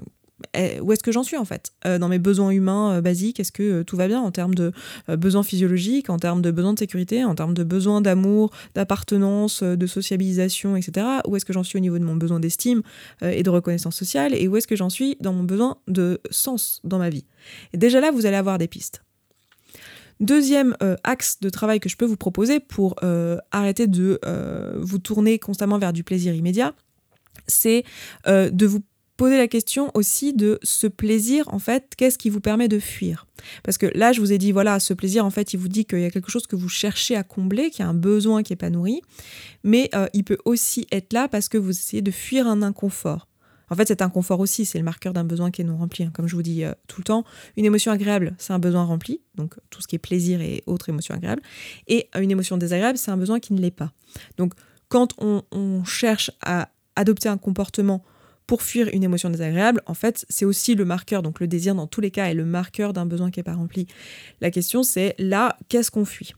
où 0.82 0.92
est-ce 0.92 1.04
que 1.04 1.12
j'en 1.12 1.24
suis 1.24 1.38
en 1.38 1.46
fait? 1.46 1.72
Euh, 1.86 1.98
Dans 1.98 2.08
mes 2.08 2.20
besoins 2.20 2.52
humains 2.52 2.96
euh, 2.96 3.02
basiques, 3.02 3.40
est-ce 3.40 3.52
que 3.52 3.64
euh, 3.64 3.84
tout 3.84 3.98
va 3.98 4.08
bien 4.08 4.22
en 4.22 4.32
termes 4.32 4.56
de 4.56 4.72
besoins 5.08 5.44
physiologiques, 5.44 6.10
en 6.10 6.18
termes 6.18 6.42
de 6.42 6.52
besoins 6.52 6.74
de 6.74 6.80
sécurité, 6.80 7.24
en 7.24 7.36
termes 7.36 7.54
de 7.54 7.64
besoins 7.64 8.02
d'amour, 8.02 8.52
d'appartenance, 8.76 9.64
de 9.64 9.88
sociabilisation, 9.88 10.76
etc. 10.76 11.06
Où 11.28 11.36
est-ce 11.36 11.46
que 11.46 11.54
j'en 11.54 11.64
suis 11.64 11.78
au 11.78 11.82
niveau 11.82 11.98
de 12.00 12.04
mon 12.04 12.16
besoin 12.16 12.40
d'estime 12.40 12.82
et 13.22 13.44
de 13.44 13.50
reconnaissance 13.50 13.96
sociale 13.96 14.34
Et 14.34 14.48
où 14.48 14.58
est-ce 14.58 14.68
que 14.68 14.76
j'en 14.76 14.90
suis 14.90 15.18
dans 15.20 15.34
mon 15.34 15.44
besoin 15.44 15.78
de 15.88 16.22
sens 16.32 16.80
dans 16.84 17.00
ma 17.00 17.10
vie? 17.10 17.26
Déjà 17.74 18.00
là, 18.00 18.12
vous 18.12 18.26
allez 18.26 18.38
avoir 18.38 18.58
des 18.58 18.68
pistes. 18.68 19.04
Deuxième 20.20 20.76
axe 21.04 21.40
de 21.40 21.50
travail 21.50 21.80
que 21.80 21.90
je 21.90 21.98
peux 21.98 22.06
vous 22.06 22.18
proposer 22.18 22.60
pour 22.60 22.96
arrêter 23.52 23.88
de 23.88 24.20
vous 24.78 25.00
tourner 25.00 25.40
constamment 25.40 25.80
vers 25.80 25.94
du 25.94 26.04
plaisir 26.04 26.34
immédiat, 26.34 26.74
c'est 27.48 27.84
de 28.28 28.66
vous 28.66 28.82
poser 29.20 29.38
la 29.38 29.50
question 29.50 29.92
aussi 29.96 30.32
de 30.34 30.60
ce 30.64 30.88
plaisir, 30.88 31.44
en 31.54 31.60
fait, 31.60 31.94
qu'est-ce 31.98 32.18
qui 32.18 32.30
vous 32.30 32.40
permet 32.40 32.70
de 32.70 32.80
fuir? 32.80 33.28
Parce 33.64 33.78
que 33.78 33.88
là, 33.94 34.14
je 34.14 34.22
vous 34.22 34.32
ai 34.32 34.38
dit, 34.38 34.54
voilà, 34.54 34.80
ce 34.80 34.94
plaisir, 34.94 35.26
en 35.26 35.30
fait, 35.30 35.54
il 35.54 35.58
vous 35.58 35.68
dit 35.68 35.84
qu'il 35.84 36.00
y 36.00 36.06
a 36.06 36.10
quelque 36.10 36.32
chose 36.32 36.48
que 36.48 36.56
vous 36.56 36.70
cherchez 36.70 37.18
à 37.18 37.24
combler, 37.24 37.70
qu'il 37.70 37.84
y 37.84 37.86
a 37.86 37.90
un 37.90 37.94
besoin 37.94 38.44
qui 38.44 38.54
n'est 38.54 38.58
pas 38.58 38.70
nourri, 38.70 39.02
mais 39.66 39.90
euh, 39.94 40.08
il 40.14 40.24
peut 40.24 40.38
aussi 40.46 40.88
être 40.94 41.12
là 41.12 41.28
parce 41.28 41.50
que 41.50 41.58
vous 41.58 41.72
essayez 41.72 42.02
de 42.02 42.12
fuir 42.12 42.48
un 42.48 42.62
inconfort. 42.62 43.28
En 43.70 43.76
fait, 43.76 43.90
cet 43.90 44.02
inconfort 44.02 44.40
aussi, 44.40 44.64
c'est 44.64 44.78
le 44.78 44.86
marqueur 44.86 45.12
d'un 45.12 45.26
besoin 45.26 45.52
qui 45.52 45.64
est 45.64 45.66
non 45.66 45.76
rempli. 45.76 46.06
Hein. 46.06 46.12
Comme 46.14 46.30
je 46.30 46.36
vous 46.36 46.42
dis 46.42 46.64
euh, 46.64 46.72
tout 46.88 47.02
le 47.02 47.04
temps, 47.04 47.26
une 47.58 47.66
émotion 47.66 47.92
agréable, 47.92 48.36
c'est 48.38 48.54
un 48.54 48.60
besoin 48.60 48.86
rempli, 48.86 49.20
donc 49.36 49.56
tout 49.70 49.82
ce 49.82 49.88
qui 49.88 49.98
est 49.98 50.00
plaisir 50.00 50.40
et 50.40 50.64
autres 50.66 50.88
émotions 50.88 51.14
agréables. 51.14 51.42
Et 51.88 52.08
une 52.18 52.32
émotion 52.32 52.56
désagréable, 52.56 52.98
c'est 52.98 53.12
un 53.12 53.18
besoin 53.18 53.42
qui 53.42 53.52
ne 53.52 53.60
l'est 53.60 53.70
pas. 53.70 53.92
Donc, 54.38 54.54
quand 54.88 55.14
on 55.20 55.84
cherche 55.84 56.32
à 56.42 56.70
adopter 56.96 57.28
un 57.28 57.38
comportement 57.38 58.02
pour 58.50 58.64
fuir 58.64 58.90
une 58.94 59.04
émotion 59.04 59.30
désagréable, 59.30 59.84
en 59.86 59.94
fait, 59.94 60.26
c'est 60.28 60.44
aussi 60.44 60.74
le 60.74 60.84
marqueur, 60.84 61.22
donc 61.22 61.40
le 61.40 61.46
désir 61.46 61.76
dans 61.76 61.86
tous 61.86 62.02
les 62.02 62.10
cas 62.10 62.26
est 62.32 62.34
le 62.34 62.46
marqueur 62.46 62.94
d'un 62.94 63.06
besoin 63.06 63.30
qui 63.30 63.38
n'est 63.38 63.44
pas 63.44 63.54
rempli. 63.54 63.86
La 64.42 64.50
question 64.50 64.82
c'est 64.82 65.14
là, 65.20 65.56
qu'est-ce 65.68 65.92
qu'on 65.92 66.04
fuit? 66.04 66.34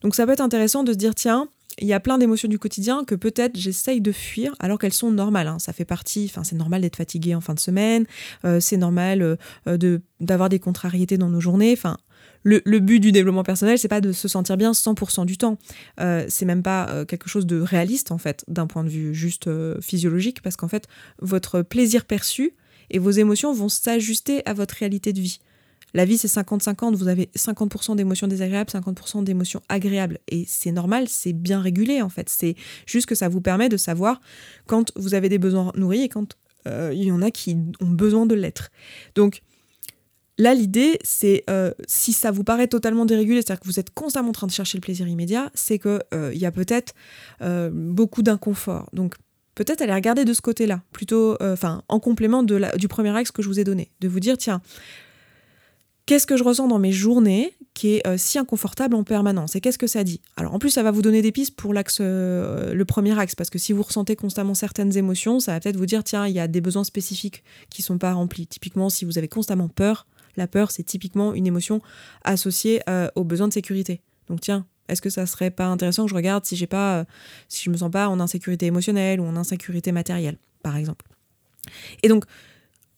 Donc 0.00 0.14
ça 0.14 0.24
peut 0.24 0.32
être 0.32 0.40
intéressant 0.40 0.82
de 0.82 0.94
se 0.94 0.96
dire, 0.96 1.14
tiens, 1.14 1.50
il 1.78 1.86
y 1.86 1.92
a 1.92 2.00
plein 2.00 2.16
d'émotions 2.16 2.48
du 2.48 2.58
quotidien 2.58 3.04
que 3.04 3.14
peut-être 3.14 3.54
j'essaye 3.54 4.00
de 4.00 4.12
fuir 4.12 4.54
alors 4.60 4.78
qu'elles 4.78 4.94
sont 4.94 5.10
normales. 5.10 5.46
Hein. 5.46 5.58
Ça 5.58 5.74
fait 5.74 5.84
partie, 5.84 6.24
enfin 6.30 6.42
c'est 6.42 6.56
normal 6.56 6.80
d'être 6.80 6.96
fatigué 6.96 7.34
en 7.34 7.42
fin 7.42 7.52
de 7.52 7.60
semaine, 7.60 8.06
euh, 8.46 8.58
c'est 8.58 8.78
normal 8.78 9.20
euh, 9.20 9.76
de 9.76 10.00
d'avoir 10.20 10.48
des 10.48 10.58
contrariétés 10.58 11.18
dans 11.18 11.28
nos 11.28 11.40
journées. 11.40 11.74
Enfin, 11.74 11.98
le, 12.42 12.78
but 12.78 13.00
du 13.00 13.12
développement 13.12 13.42
personnel, 13.42 13.78
c'est 13.78 13.88
pas 13.88 14.00
de 14.00 14.12
se 14.12 14.28
sentir 14.28 14.56
bien 14.56 14.72
100% 14.72 15.26
du 15.26 15.38
temps. 15.38 15.58
Euh, 16.00 16.24
c'est 16.28 16.44
même 16.44 16.62
pas 16.62 16.88
euh, 16.90 17.04
quelque 17.04 17.28
chose 17.28 17.46
de 17.46 17.60
réaliste, 17.60 18.10
en 18.10 18.18
fait, 18.18 18.44
d'un 18.48 18.66
point 18.66 18.84
de 18.84 18.88
vue 18.88 19.14
juste 19.14 19.46
euh, 19.46 19.80
physiologique, 19.80 20.42
parce 20.42 20.56
qu'en 20.56 20.68
fait, 20.68 20.86
votre 21.20 21.62
plaisir 21.62 22.04
perçu 22.04 22.54
et 22.90 22.98
vos 22.98 23.10
émotions 23.10 23.52
vont 23.52 23.68
s'ajuster 23.68 24.42
à 24.46 24.54
votre 24.54 24.74
réalité 24.74 25.12
de 25.12 25.20
vie. 25.20 25.40
La 25.94 26.04
vie, 26.04 26.16
c'est 26.16 26.28
50-50. 26.28 26.94
Vous 26.94 27.08
avez 27.08 27.28
50% 27.36 27.96
d'émotions 27.96 28.26
désagréables, 28.26 28.70
50% 28.70 29.24
d'émotions 29.24 29.60
agréables. 29.68 30.18
Et 30.28 30.44
c'est 30.46 30.72
normal, 30.72 31.06
c'est 31.08 31.34
bien 31.34 31.60
régulé, 31.60 32.00
en 32.00 32.08
fait. 32.08 32.28
C'est 32.28 32.56
juste 32.86 33.06
que 33.06 33.14
ça 33.14 33.28
vous 33.28 33.42
permet 33.42 33.68
de 33.68 33.76
savoir 33.76 34.20
quand 34.66 34.90
vous 34.96 35.14
avez 35.14 35.28
des 35.28 35.38
besoins 35.38 35.70
nourris 35.76 36.02
et 36.02 36.08
quand 36.08 36.36
il 36.64 37.02
y 37.02 37.10
en 37.10 37.20
a 37.22 37.32
qui 37.32 37.56
ont 37.80 37.88
besoin 37.88 38.24
de 38.24 38.36
l'être. 38.36 38.70
Donc, 39.16 39.42
Là, 40.42 40.54
l'idée, 40.54 40.98
c'est 41.04 41.44
euh, 41.48 41.70
si 41.86 42.12
ça 42.12 42.32
vous 42.32 42.42
paraît 42.42 42.66
totalement 42.66 43.06
dérégulé, 43.06 43.42
c'est-à-dire 43.42 43.60
que 43.60 43.66
vous 43.66 43.78
êtes 43.78 43.94
constamment 43.94 44.30
en 44.30 44.32
train 44.32 44.48
de 44.48 44.52
chercher 44.52 44.76
le 44.76 44.80
plaisir 44.80 45.06
immédiat, 45.06 45.52
c'est 45.54 45.78
qu'il 45.78 46.00
euh, 46.12 46.34
y 46.34 46.44
a 46.44 46.50
peut-être 46.50 46.94
euh, 47.42 47.70
beaucoup 47.72 48.22
d'inconfort. 48.24 48.88
Donc, 48.92 49.14
peut-être 49.54 49.82
aller 49.82 49.94
regarder 49.94 50.24
de 50.24 50.32
ce 50.32 50.40
côté-là, 50.40 50.82
plutôt, 50.90 51.36
enfin, 51.40 51.84
en 51.88 52.00
complément 52.00 52.42
du 52.42 52.88
premier 52.88 53.16
axe 53.16 53.30
que 53.30 53.40
je 53.40 53.46
vous 53.46 53.60
ai 53.60 53.64
donné, 53.64 53.92
de 54.00 54.08
vous 54.08 54.18
dire, 54.18 54.36
tiens, 54.36 54.60
Qu'est-ce 56.04 56.26
que 56.26 56.36
je 56.36 56.42
ressens 56.42 56.66
dans 56.66 56.80
mes 56.80 56.90
journées 56.90 57.54
qui 57.74 57.94
est 57.94 58.18
si 58.18 58.36
inconfortable 58.36 58.96
en 58.96 59.04
permanence 59.04 59.54
Et 59.54 59.60
qu'est-ce 59.60 59.78
que 59.78 59.86
ça 59.86 60.02
dit? 60.02 60.20
Alors 60.36 60.52
en 60.52 60.58
plus, 60.58 60.70
ça 60.70 60.82
va 60.82 60.90
vous 60.90 61.00
donner 61.00 61.22
des 61.22 61.30
pistes 61.30 61.54
pour 61.54 61.72
l'axe, 61.72 62.00
le 62.00 62.82
premier 62.82 63.16
axe, 63.16 63.36
parce 63.36 63.50
que 63.50 63.58
si 63.60 63.72
vous 63.72 63.84
ressentez 63.84 64.16
constamment 64.16 64.54
certaines 64.54 64.96
émotions, 64.96 65.38
ça 65.38 65.52
va 65.52 65.60
peut-être 65.60 65.76
vous 65.76 65.86
dire 65.86 66.02
tiens, 66.02 66.26
il 66.26 66.34
y 66.34 66.40
a 66.40 66.48
des 66.48 66.60
besoins 66.60 66.82
spécifiques 66.82 67.44
qui 67.70 67.82
sont 67.82 67.98
pas 67.98 68.14
remplis. 68.14 68.48
Typiquement, 68.48 68.90
si 68.90 69.04
vous 69.04 69.16
avez 69.16 69.28
constamment 69.28 69.68
peur, 69.68 70.08
la 70.36 70.46
peur, 70.46 70.70
c'est 70.70 70.82
typiquement 70.82 71.34
une 71.34 71.46
émotion 71.46 71.80
associée 72.24 72.82
euh, 72.88 73.08
aux 73.14 73.24
besoins 73.24 73.48
de 73.48 73.52
sécurité. 73.52 74.00
Donc 74.28 74.40
tiens, 74.40 74.66
est-ce 74.88 75.02
que 75.02 75.10
ça 75.10 75.26
serait 75.26 75.50
pas 75.50 75.66
intéressant 75.66 76.04
que 76.04 76.10
je 76.10 76.14
regarde 76.14 76.44
si 76.44 76.56
j'ai 76.56 76.66
pas, 76.66 77.04
si 77.48 77.62
je 77.64 77.70
me 77.70 77.76
sens 77.76 77.90
pas 77.90 78.08
en 78.08 78.20
insécurité 78.20 78.66
émotionnelle 78.66 79.20
ou 79.20 79.24
en 79.24 79.36
insécurité 79.36 79.92
matérielle, 79.92 80.38
par 80.62 80.76
exemple? 80.76 81.06
Et 82.02 82.08
donc, 82.08 82.24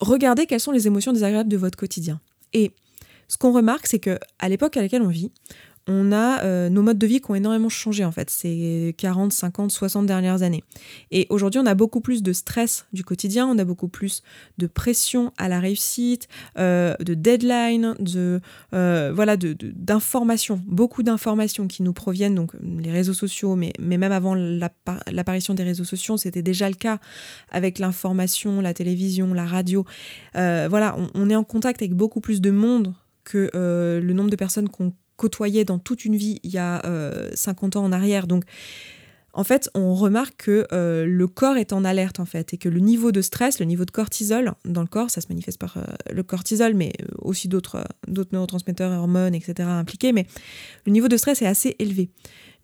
regardez 0.01 0.47
quelles 0.47 0.61
sont 0.61 0.73
les 0.73 0.87
émotions 0.87 1.13
désagréables 1.13 1.51
de 1.51 1.57
votre 1.57 1.77
quotidien. 1.77 2.21
Et 2.53 2.73
ce 3.29 3.37
qu'on 3.37 3.53
remarque, 3.53 3.87
c'est 3.87 3.99
que 3.99 4.19
à 4.39 4.49
l'époque 4.49 4.77
à 4.77 4.83
laquelle 4.83 5.03
on 5.03 5.09
vit, 5.09 5.31
on 5.87 6.13
a 6.13 6.43
euh, 6.43 6.69
nos 6.71 6.83
modes 6.83 6.99
de 6.99 7.07
vie 7.07 7.21
qui 7.21 7.31
ont 7.31 7.35
énormément 7.35 7.69
changé 7.69 8.05
en 8.05 8.13
fait 8.13 8.31
ces 8.31 8.95
40, 8.97 9.33
50, 9.33 9.71
60 9.71 10.07
dernières 10.07 10.43
années. 10.43 10.65
Et 11.11 11.27
aujourd'hui, 11.29 11.61
on 11.61 11.67
a 11.67 11.75
beaucoup 11.75 12.01
plus 12.01 12.23
de 12.23 12.33
stress 12.33 12.87
du 12.93 13.05
quotidien, 13.05 13.47
on 13.47 13.59
a 13.59 13.65
beaucoup 13.65 13.89
plus 13.89 14.23
de 14.57 14.67
pression 14.67 15.33
à 15.37 15.49
la 15.49 15.61
réussite, 15.61 16.29
euh, 16.59 16.95
de 17.01 17.15
deadline, 17.15 17.95
de 17.99 18.41
euh, 18.73 19.13
voilà, 19.15 19.37
d'informations, 19.37 20.63
beaucoup 20.67 21.03
d'informations 21.03 21.67
qui 21.67 21.83
nous 21.83 21.93
proviennent 21.93 22.35
donc 22.35 22.53
les 22.63 22.91
réseaux 22.91 23.15
sociaux, 23.15 23.55
mais, 23.55 23.73
mais 23.79 23.99
même 23.99 24.13
avant 24.13 24.35
l'apparition 24.35 25.55
des 25.55 25.65
réseaux 25.65 25.85
sociaux, 25.85 26.17
c'était 26.17 26.43
déjà 26.43 26.69
le 26.69 26.77
cas 26.77 26.99
avec 27.51 27.79
l'information, 27.79 28.61
la 28.61 28.73
télévision, 28.73 29.35
la 29.35 29.45
radio. 29.45 29.85
voilà, 30.35 30.97
on, 30.99 31.09
on, 31.15 31.31
est 31.31 31.37
en 31.37 31.45
contact 31.45 31.83
avec 31.83 31.95
beaucoup 31.95 32.21
plus 32.21 32.41
de 32.41 32.51
monde 32.51 32.95
que 33.25 33.51
le 33.55 34.13
nombre 34.13 34.31
de 34.31 34.37
personnes 34.37 34.69
qu'on 34.69 34.93
côtoyait 35.17 35.65
dans 35.65 35.79
toute 35.79 36.05
une 36.05 36.17
vie 36.17 36.41
il 36.43 36.51
y 36.51 36.59
a 36.59 36.83
50 37.35 37.77
euh, 37.77 37.79
ans 37.79 37.85
en 37.85 37.93
arrière. 37.93 38.27
Donc, 38.27 38.45
en 39.37 39.43
fait, 39.43 39.69
on 39.75 39.95
remarque 39.95 40.45
que 40.45 40.67
euh, 40.73 41.05
le 41.07 41.27
corps 41.27 41.57
est 41.57 41.73
en 41.73 41.85
alerte, 41.85 42.21
en 42.21 42.25
fait, 42.25 42.55
et 42.55 42.59
que 42.59 42.69
le 42.69 42.79
niveau 42.79 43.11
de 43.11 43.21
stress, 43.21 43.59
le 43.59 43.67
niveau 43.67 43.85
de 43.85 43.91
cortisol 43.91 44.53
dans 44.65 44.81
le 44.81 44.87
corps, 44.87 45.11
ça 45.11 45.21
se 45.21 45.27
manifeste 45.29 45.59
par 45.59 45.77
euh, 45.77 45.83
le 46.13 46.23
cortisol, 46.23 46.75
mais 46.75 46.93
aussi 47.19 47.49
d'autres 47.49 47.85
neurotransmetteurs, 48.07 48.93
hormones, 48.93 49.35
etc. 49.35 49.69
impliqués, 49.69 50.13
mais 50.13 50.27
le 50.87 50.93
niveau 50.93 51.09
de 51.09 51.17
stress 51.17 51.43
est 51.43 51.47
assez 51.47 51.75
élevé. 51.81 52.11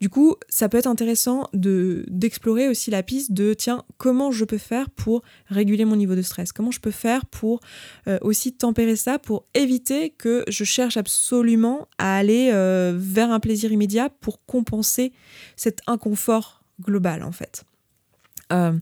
Du 0.01 0.09
coup, 0.09 0.37
ça 0.49 0.71
peut 0.71 0.79
être 0.79 0.87
intéressant 0.87 1.49
de 1.53 2.07
d'explorer 2.09 2.69
aussi 2.69 2.91
la 2.91 3.03
piste 3.03 3.33
de 3.33 3.53
tiens, 3.53 3.85
comment 3.99 4.31
je 4.31 4.47
peux 4.47 4.59
faire 4.59 4.89
pour 4.89 5.23
réguler 5.47 5.85
mon 5.85 5.97
niveau 5.97 6.15
de 6.15 6.23
stress? 6.23 6.53
Comment 6.53 6.71
je 6.71 6.81
peux 6.81 6.91
faire 6.91 7.27
pour 7.27 7.61
euh, 8.09 8.19
aussi 8.23 8.55
tempérer 8.55 8.97
ça, 8.97 9.19
pour 9.19 9.45
éviter 9.53 10.11
que 10.11 10.43
je 10.49 10.65
cherche 10.65 10.97
absolument 10.97 11.87
à 11.99 12.17
aller 12.17 12.51
euh, 12.53 12.95
vers 12.97 13.31
un 13.31 13.41
plaisir 13.41 13.73
immédiat 13.73 14.09
pour 14.09 14.43
compenser 14.47 15.13
cet 15.57 15.81
inconfort 15.87 16.63
global 16.81 17.23
en 17.23 17.33
fait? 17.33 17.65
Euh, 18.53 18.73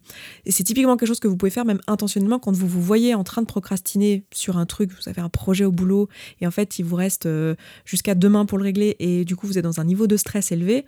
et 0.45 0.53
c'est 0.53 0.65
typiquement 0.65 0.97
quelque 0.97 1.09
chose 1.09 1.21
que 1.21 1.29
vous 1.29 1.37
pouvez 1.37 1.51
faire 1.51 1.65
même 1.65 1.81
intentionnellement 1.87 2.39
quand 2.39 2.53
vous 2.53 2.67
vous 2.67 2.83
voyez 2.83 3.15
en 3.15 3.25
train 3.25 3.43
de 3.43 3.47
procrastiner 3.47 4.25
sur 4.33 4.59
un 4.59 4.67
truc, 4.67 4.91
vous 4.93 5.09
avez 5.09 5.21
un 5.21 5.29
projet 5.29 5.65
au 5.65 5.73
boulot 5.73 6.09
et 6.41 6.47
en 6.47 6.51
fait 6.51 6.79
il 6.79 6.85
vous 6.85 6.97
reste 6.97 7.27
euh, 7.27 7.55
jusqu'à 7.85 8.15
demain 8.15 8.47
pour 8.47 8.59
le 8.59 8.65
régler 8.65 8.97
et 8.99 9.25
du 9.25 9.37
coup 9.37 9.47
vous 9.47 9.59
êtes 9.59 9.65
dans 9.65 9.81
un 9.81 9.85
niveau 9.85 10.07
de 10.07 10.17
stress 10.17 10.53
élevé. 10.53 10.85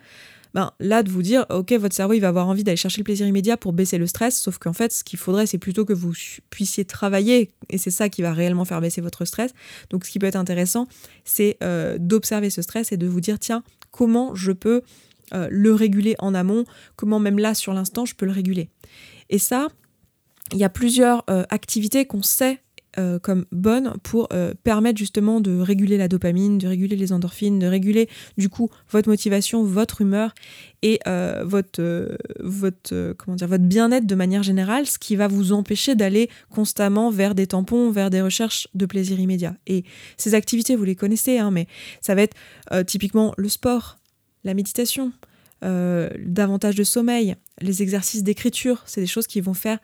Ben, 0.53 0.73
là, 0.81 1.05
de 1.05 1.11
vous 1.11 1.23
dire, 1.23 1.47
ok, 1.49 1.73
votre 1.75 1.95
cerveau, 1.95 2.15
il 2.15 2.21
va 2.21 2.29
avoir 2.29 2.49
envie 2.49 2.65
d'aller 2.65 2.77
chercher 2.77 3.01
le 3.01 3.05
plaisir 3.05 3.27
immédiat 3.27 3.57
pour 3.57 3.73
baisser 3.73 3.99
le 3.99 4.09
stress, 4.09 4.37
sauf 4.37 4.59
qu'en 4.59 4.73
fait, 4.73 4.93
ce 4.93 5.05
qu'il 5.05 5.19
faudrait, 5.19 5.47
c'est 5.47 5.59
plutôt 5.59 5.85
que 5.85 5.93
vous 5.93 6.13
puissiez 6.51 6.85
travailler, 6.85 7.53
et 7.69 7.79
c'est 7.79 7.93
ça 7.93 8.09
qui 8.09 8.21
va 8.21 8.33
réellement 8.33 8.65
faire 8.65 8.81
baisser 8.81 9.01
votre 9.01 9.25
stress. 9.25 9.53
Donc, 9.91 10.05
ce 10.05 10.11
qui 10.11 10.19
peut 10.19 10.27
être 10.27 10.37
intéressant, 10.37 10.89
c'est 11.25 11.57
euh, 11.63 11.99
d'observer 12.01 12.51
ce 12.51 12.63
stress 12.63 12.91
et 12.91 12.97
de 12.97 13.07
vous 13.07 13.21
dire, 13.21 13.39
tiens, 13.39 13.63
comment 13.93 14.35
je 14.35 14.51
peux 14.51 14.83
euh, 15.35 15.49
le 15.51 15.75
réguler 15.75 16.17
en 16.19 16.35
amont, 16.35 16.65
comment 16.97 17.21
même 17.21 17.39
là 17.39 17.55
sur 17.55 17.73
l'instant 17.73 18.05
je 18.05 18.15
peux 18.15 18.27
le 18.27 18.33
réguler. 18.33 18.69
Et 19.29 19.39
ça, 19.39 19.69
il 20.53 20.59
y 20.59 20.65
a 20.65 20.69
plusieurs 20.69 21.25
euh, 21.31 21.45
activités 21.51 22.05
qu'on 22.05 22.23
sait 22.23 22.61
euh, 22.99 23.21
comme 23.21 23.45
bonnes 23.53 23.95
pour 24.03 24.29
permettre 24.65 24.99
justement 24.99 25.41
de 25.41 25.61
réguler 25.61 25.97
la 25.97 26.09
dopamine, 26.09 26.59
de 26.59 26.67
réguler 26.67 26.97
les 26.97 27.13
endorphines, 27.13 27.61
de 27.61 27.69
réguler 27.69 28.09
du 28.37 28.49
coup 28.49 28.69
votre 28.91 29.09
motivation, 29.09 29.63
votre 29.63 30.01
humeur 30.01 30.35
et 30.83 30.99
votre, 31.45 32.19
votre, 32.41 33.15
votre 33.25 33.59
bien-être 33.59 34.07
de 34.07 34.15
manière 34.17 34.43
générale, 34.43 34.87
ce 34.87 34.99
qui 34.99 35.15
va 35.15 35.29
vous 35.29 35.53
empêcher 35.53 35.95
d'aller 35.95 36.29
constamment 36.51 37.11
vers 37.11 37.37
des 37.37 37.47
tampons, 37.47 37.93
vers 37.93 38.11
des 38.11 38.23
recherches 38.23 38.67
de 38.75 38.87
plaisir 38.87 39.21
immédiat. 39.21 39.55
Et 39.69 39.85
ces 40.17 40.35
activités, 40.35 40.75
vous 40.75 40.85
les 40.85 40.97
connaissez, 40.97 41.39
hein, 41.39 41.53
mais 41.53 41.69
ça 42.01 42.17
va 42.17 42.23
être 42.23 42.37
typiquement 42.87 43.35
le 43.37 43.49
sport, 43.49 44.00
la 44.45 44.55
méditation, 44.55 45.13
euh, 45.63 46.09
davantage 46.19 46.75
de 46.75 46.85
sommeil, 46.85 47.37
les 47.61 47.83
exercices 47.83 48.23
d'écriture, 48.23 48.83
c'est 48.87 49.03
des 49.03 49.07
choses 49.07 49.27
qui 49.27 49.41
vont 49.41 49.55
faire 49.55 49.79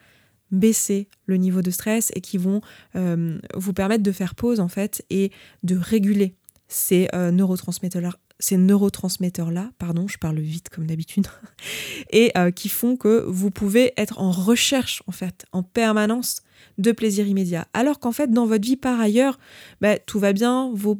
baisser 0.49 1.07
le 1.25 1.37
niveau 1.37 1.61
de 1.61 1.69
stress 1.69 2.11
et 2.15 2.21
qui 2.21 2.37
vont 2.37 2.61
euh, 2.95 3.37
vous 3.53 3.73
permettre 3.73 4.01
de 4.01 4.11
faire 4.11 4.33
pause 4.33 4.59
en 4.59 4.69
fait 4.69 5.05
et 5.09 5.31
de 5.63 5.77
réguler 5.77 6.35
ces 6.67 7.07
euh, 7.13 7.31
neurotransmetteurs 7.31 8.17
ces 8.39 8.55
neurotransmetteurs-là, 8.55 9.71
pardon, 9.79 10.07
je 10.07 10.19
parle 10.19 10.39
vite 10.39 10.69
comme 10.69 10.85
d'habitude, 10.85 11.25
et 12.11 12.31
qui 12.55 12.69
font 12.69 12.95
que 12.95 13.25
vous 13.27 13.49
pouvez 13.49 13.93
être 13.97 14.19
en 14.19 14.29
recherche, 14.29 15.01
en 15.07 15.11
fait, 15.11 15.47
en 15.53 15.63
permanence 15.63 16.43
de 16.77 16.91
plaisir 16.91 17.27
immédiat. 17.27 17.67
Alors 17.73 17.99
qu'en 17.99 18.11
fait, 18.11 18.31
dans 18.31 18.45
votre 18.45 18.65
vie 18.65 18.77
par 18.77 18.99
ailleurs, 18.99 19.39
bah, 19.81 19.97
tout 19.97 20.19
va 20.19 20.33
bien, 20.33 20.71
vos, 20.73 20.97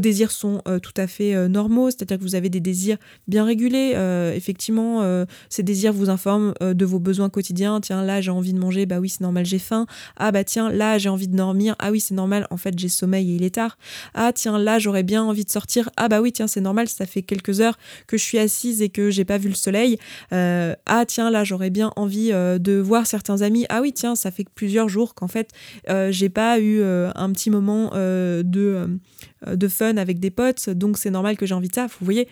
désirs 0.00 0.30
sont 0.30 0.62
euh, 0.68 0.78
tout 0.78 0.92
à 0.96 1.06
fait 1.06 1.34
euh, 1.34 1.48
normaux, 1.48 1.90
c'est-à-dire 1.90 2.18
que 2.18 2.22
vous 2.22 2.34
avez 2.34 2.50
des 2.50 2.60
désirs 2.60 2.98
bien 3.28 3.44
régulés. 3.44 3.92
Euh, 3.94 4.34
effectivement, 4.34 4.84
ces 5.48 5.62
désirs 5.62 5.92
vous 5.92 6.10
informent 6.10 6.54
de 6.60 6.84
vos 6.84 6.98
besoins 6.98 7.28
quotidiens. 7.28 7.80
Tiens, 7.80 8.04
là, 8.04 8.20
j'ai 8.20 8.30
envie 8.30 8.52
de 8.52 8.58
manger, 8.58 8.86
bah 8.86 8.98
oui, 9.00 9.08
c'est 9.08 9.20
normal, 9.20 9.46
j'ai 9.46 9.58
faim. 9.58 9.86
Ah, 10.16 10.32
bah 10.32 10.44
tiens, 10.44 10.70
là, 10.70 10.98
j'ai 10.98 11.08
envie 11.08 11.28
de 11.28 11.36
dormir. 11.36 11.74
Ah 11.78 11.90
oui, 11.90 12.00
c'est 12.00 12.14
normal, 12.14 12.46
en 12.50 12.56
fait, 12.56 12.78
j'ai 12.78 12.88
sommeil 12.88 13.32
et 13.32 13.34
il 13.36 13.44
est 13.44 13.54
tard. 13.54 13.78
Ah, 14.14 14.32
tiens, 14.32 14.58
là, 14.58 14.78
j'aurais 14.78 15.02
bien 15.02 15.22
envie 15.22 15.44
de 15.44 15.50
sortir. 15.50 15.90
Ah, 15.96 16.08
bah 16.08 16.20
oui, 16.20 16.32
tiens, 16.32 16.46
c'est 16.46 16.60
normal, 16.60 16.88
ça 16.88 17.06
fait 17.06 17.22
quelques 17.22 17.60
heures 17.60 17.78
que 18.06 18.16
je 18.16 18.22
suis 18.22 18.38
assise 18.38 18.82
et 18.82 18.88
que 18.88 19.10
j'ai 19.10 19.24
pas 19.24 19.38
vu 19.38 19.48
le 19.48 19.54
soleil. 19.54 19.98
ah, 20.30 21.04
tiens, 21.06 21.30
là, 21.30 21.44
j'aurais 21.44 21.70
bien 21.70 21.92
envie 21.96 22.30
de 22.30 22.78
voir 22.78 23.06
certains 23.06 23.42
amis. 23.42 23.66
Ah 23.68 23.80
oui, 23.80 23.92
tiens, 23.92 24.14
ça 24.14 24.30
fait 24.30 24.46
plusieurs 24.54 24.88
jours 24.88 25.03
qu'en 25.12 25.28
fait, 25.28 25.50
euh, 25.90 26.10
j'ai 26.10 26.30
pas 26.30 26.58
eu 26.58 26.80
euh, 26.80 27.10
un 27.14 27.30
petit 27.32 27.50
moment 27.50 27.90
euh, 27.94 28.42
de, 28.42 28.98
de 29.46 29.68
fun 29.68 29.98
avec 29.98 30.20
des 30.20 30.30
potes, 30.30 30.70
donc 30.70 30.96
c'est 30.96 31.10
normal 31.10 31.36
que 31.36 31.44
j'ai 31.44 31.54
envie 31.54 31.68
de 31.68 31.74
ça, 31.74 31.86
vous 31.86 32.04
voyez. 32.04 32.26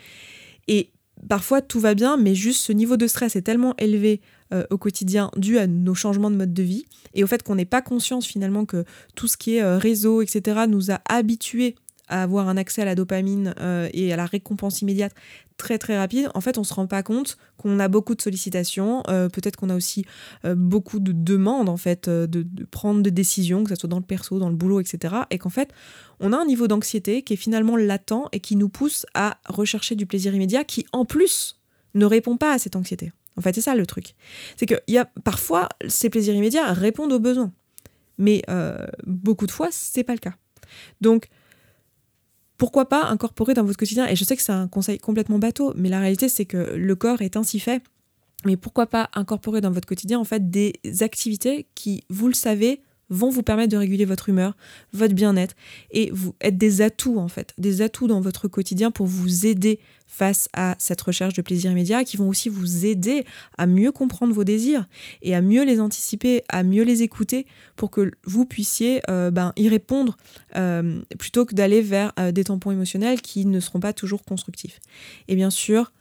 Et 0.68 0.90
parfois, 1.28 1.61
tout 1.61 1.80
va 1.80 1.94
bien, 1.94 2.16
mais 2.16 2.35
juste 2.35 2.64
ce 2.64 2.72
niveau 2.72 2.96
de 2.96 3.06
stress 3.06 3.37
est 3.37 3.42
tellement 3.42 3.74
élevé 3.76 4.22
au 4.68 4.76
quotidien 4.76 5.30
dû 5.37 5.56
à 5.56 5.66
nos 5.66 5.94
changements 5.94 6.30
de 6.30 6.37
mode 6.37 6.52
de 6.52 6.62
vie 6.62 6.85
et 7.14 7.24
au 7.24 7.26
fait 7.26 7.42
qu'on 7.42 7.54
n'ait 7.54 7.64
pas 7.64 7.80
conscience 7.80 8.26
finalement 8.26 8.66
que 8.66 8.85
tout 9.14 9.26
ce 9.26 9.38
qui 9.38 9.56
est 9.56 9.76
réseau, 9.76 10.20
etc., 10.20 10.66
nous 10.68 10.90
a 10.90 11.00
habitués 11.08 11.74
à 12.08 12.22
avoir 12.22 12.50
un 12.50 12.58
accès 12.58 12.82
à 12.82 12.85
la 12.85 12.94
dopamine 12.94 13.54
et 13.94 14.12
à 14.12 14.16
la 14.16 14.26
récompense 14.26 14.82
immédiate 14.82 15.14
très 15.62 15.79
très 15.79 15.96
rapide, 15.96 16.29
en 16.35 16.40
fait 16.40 16.59
on 16.59 16.64
se 16.64 16.75
rend 16.75 16.88
pas 16.88 17.05
compte 17.05 17.38
qu'on 17.57 17.79
a 17.79 17.87
beaucoup 17.87 18.16
de 18.16 18.20
sollicitations, 18.20 19.05
euh, 19.09 19.29
peut-être 19.29 19.55
qu'on 19.55 19.70
a 19.70 19.77
aussi 19.77 20.05
euh, 20.44 20.57
beaucoup 20.57 20.98
de 20.98 21.12
demandes 21.12 21.68
en 21.68 21.77
fait 21.77 22.09
euh, 22.09 22.27
de, 22.27 22.44
prendre 22.64 23.01
des 23.01 23.12
décisions, 23.12 23.62
que 23.62 23.70
ce 23.70 23.77
soit 23.77 23.88
dans 23.88 24.01
le 24.01 24.05
perso, 24.05 24.40
dans 24.40 24.48
le 24.48 24.57
boulot, 24.57 24.81
etc. 24.81 25.14
Et 25.31 25.38
qu'en 25.38 25.51
fait 25.51 25.70
on 26.18 26.33
a 26.33 26.37
un 26.37 26.44
niveau 26.44 26.66
d'anxiété 26.66 27.22
qui 27.22 27.35
est 27.35 27.37
finalement 27.37 27.77
latent 27.77 28.29
et 28.33 28.40
qui 28.40 28.57
nous 28.57 28.68
pousse 28.68 29.07
à 29.14 29.38
rechercher 29.48 29.94
du 29.94 30.05
plaisir 30.05 30.35
immédiat 30.35 30.64
qui 30.64 30.85
en 30.92 31.05
plus 31.05 31.61
ne 31.94 32.07
répond 32.07 32.37
pas 32.37 32.53
à 32.53 32.59
cette 32.59 32.75
anxiété. 32.75 33.12
En 33.37 33.40
fait 33.40 33.55
c'est 33.55 33.61
ça 33.61 33.77
le 33.77 33.87
truc. 33.87 34.16
C'est 34.57 34.66
que 34.66 34.75
y 34.88 34.98
a, 34.98 35.05
parfois 35.22 35.68
ces 35.87 36.11
plaisirs 36.11 36.35
immédiats 36.35 36.72
répondent 36.72 37.12
aux 37.12 37.20
besoins. 37.20 37.53
Mais 38.18 38.42
beaucoup 39.07 39.46
de 39.46 39.53
fois 39.53 39.68
c'est 39.70 40.03
pas 40.03 40.14
le 40.14 40.18
cas. 40.18 40.35
Donc 41.01 41.29
pourquoi 42.62 42.88
pas 42.88 43.07
incorporer 43.07 43.55
dans 43.55 43.64
votre 43.64 43.77
quotidien, 43.77 44.07
et 44.07 44.14
je 44.14 44.22
sais 44.22 44.37
que 44.37 44.42
c'est 44.42 44.53
un 44.53 44.68
conseil 44.68 44.98
complètement 45.01 45.40
bateau, 45.40 45.72
mais 45.75 45.88
la 45.88 45.98
réalité 45.98 46.29
c'est 46.29 46.44
que 46.44 46.77
le 46.77 46.94
corps 46.94 47.20
est 47.20 47.37
ainsi 47.37 47.59
fait, 47.59 47.83
mais 48.44 48.57
pourquoi 48.57 48.87
pas 48.87 49.11
incorporer 49.14 49.61
dans 49.61 49.72
votre 49.72 49.88
quotidien 49.88 50.20
en 50.20 50.25
fait 50.25 50.48
des 50.48 50.72
activités 51.01 51.66
qui, 51.75 52.05
vous 52.09 52.29
le 52.29 52.35
savez, 52.35 52.81
vont 53.12 53.31
vous 53.31 53.42
permettre 53.42 53.70
de 53.70 53.77
réguler 53.77 54.05
votre 54.05 54.29
humeur, 54.29 54.57
votre 54.92 55.14
bien-être 55.14 55.55
et 55.90 56.11
vous 56.12 56.35
être 56.40 56.57
des 56.57 56.81
atouts 56.81 57.18
en 57.18 57.29
fait, 57.29 57.55
des 57.59 57.83
atouts 57.83 58.09
dans 58.09 58.20
votre 58.20 58.48
quotidien 58.48 58.90
pour 58.90 59.07
vous 59.07 59.46
aider 59.46 59.79
face 60.07 60.48
à 60.53 60.75
cette 60.79 61.01
recherche 61.01 61.35
de 61.35 61.42
plaisir 61.42 61.70
immédiat 61.70 62.05
qui 62.05 62.16
vont 62.16 62.29
aussi 62.29 62.48
vous 62.48 62.85
aider 62.85 63.25
à 63.57 63.66
mieux 63.66 63.92
comprendre 63.92 64.35
vos 64.35 64.44
désirs 64.44 64.87
et 65.22 65.35
à 65.35 65.40
mieux 65.40 65.64
les 65.64 65.81
anticiper, 65.81 66.42
à 66.48 66.62
mieux 66.62 66.83
les 66.83 67.03
écouter 67.03 67.46
pour 67.77 67.90
que 67.90 68.11
vous 68.25 68.44
puissiez 68.44 69.01
euh, 69.09 69.31
ben, 69.31 69.53
y 69.57 69.68
répondre 69.68 70.16
euh, 70.57 71.01
plutôt 71.18 71.46
que 71.46 71.55
d'aller 71.55 71.81
vers 71.81 72.12
euh, 72.18 72.33
des 72.33 72.44
tampons 72.44 72.70
émotionnels 72.70 73.20
qui 73.20 73.46
ne 73.46 73.61
seront 73.61 73.81
pas 73.81 73.92
toujours 73.92 74.22
constructifs. 74.22 74.81
Et 75.29 75.37
bien 75.37 75.51
sûr, 75.51 75.92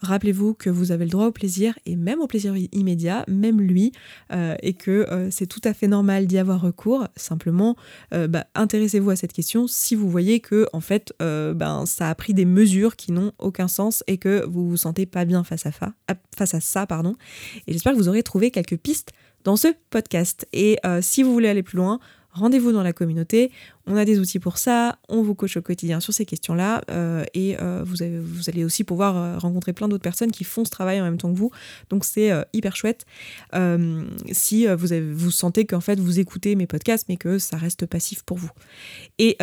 Rappelez-vous 0.00 0.54
que 0.54 0.68
vous 0.68 0.92
avez 0.92 1.04
le 1.04 1.10
droit 1.10 1.26
au 1.26 1.32
plaisir 1.32 1.78
et 1.86 1.96
même 1.96 2.20
au 2.20 2.26
plaisir 2.26 2.54
immédiat, 2.72 3.24
même 3.28 3.60
lui, 3.60 3.92
euh, 4.30 4.54
et 4.62 4.74
que 4.74 4.90
euh, 4.90 5.30
c'est 5.30 5.46
tout 5.46 5.60
à 5.64 5.72
fait 5.72 5.88
normal 5.88 6.26
d'y 6.26 6.38
avoir 6.38 6.60
recours. 6.60 7.06
Simplement, 7.16 7.76
euh, 8.12 8.28
bah, 8.28 8.46
intéressez-vous 8.54 9.10
à 9.10 9.16
cette 9.16 9.32
question 9.32 9.66
si 9.66 9.94
vous 9.94 10.10
voyez 10.10 10.40
que 10.40 10.66
en 10.72 10.80
fait, 10.80 11.14
ben, 11.18 11.84
ça 11.86 12.10
a 12.10 12.14
pris 12.14 12.34
des 12.34 12.44
mesures 12.44 12.96
qui 12.96 13.12
n'ont 13.12 13.32
aucun 13.38 13.68
sens 13.68 14.04
et 14.06 14.18
que 14.18 14.44
vous 14.46 14.68
vous 14.68 14.76
sentez 14.76 15.06
pas 15.06 15.24
bien 15.24 15.44
face 15.44 15.66
à, 15.66 15.70
face 16.36 16.54
à 16.54 16.60
ça. 16.60 16.86
Pardon. 16.86 17.14
Et 17.66 17.72
j'espère 17.72 17.92
que 17.92 17.98
vous 17.98 18.08
aurez 18.08 18.22
trouvé 18.22 18.50
quelques 18.50 18.76
pistes 18.76 19.12
dans 19.44 19.56
ce 19.56 19.68
podcast. 19.90 20.46
Et 20.52 20.78
si 21.00 21.22
vous 21.22 21.32
voulez 21.32 21.48
aller 21.48 21.62
plus 21.62 21.76
loin, 21.76 22.00
rendez-vous 22.36 22.72
dans 22.72 22.82
la 22.82 22.92
communauté. 22.92 23.50
On 23.86 23.96
a 23.96 24.04
des 24.04 24.18
outils 24.18 24.38
pour 24.38 24.58
ça, 24.58 24.98
on 25.08 25.22
vous 25.22 25.34
coach 25.34 25.56
au 25.56 25.62
quotidien 25.62 26.00
sur 26.00 26.12
ces 26.12 26.24
questions-là 26.24 26.82
euh, 26.90 27.24
et 27.34 27.56
euh, 27.60 27.84
vous, 27.84 28.02
allez 28.02 28.64
aussi 28.64 28.84
pouvoir 28.84 29.16
euh, 29.16 29.38
rencontrer 29.38 29.72
plein 29.72 29.88
d'autres 29.88 30.02
personnes 30.02 30.30
qui 30.30 30.44
font 30.44 30.64
ce 30.64 30.70
travail 30.70 31.00
en 31.00 31.04
même 31.04 31.18
temps 31.18 31.32
que 31.32 31.38
vous. 31.38 31.50
Donc 31.90 32.04
c'est 32.04 32.32
hyper 32.52 32.76
chouette. 32.76 33.06
si 34.32 34.66
vous, 34.66 34.88
vous 35.12 35.30
sentez 35.30 35.64
qu'en 35.64 35.80
fait 35.80 35.98
vous 35.98 36.18
écoutez 36.18 36.54
mes 36.56 36.66
podcasts 36.66 37.06
mais 37.08 37.16
que 37.16 37.38
ça 37.38 37.56
reste 37.56 37.86
passif 37.86 38.22
pour 38.22 38.36
vous. 38.36 38.50
Et 39.18 39.36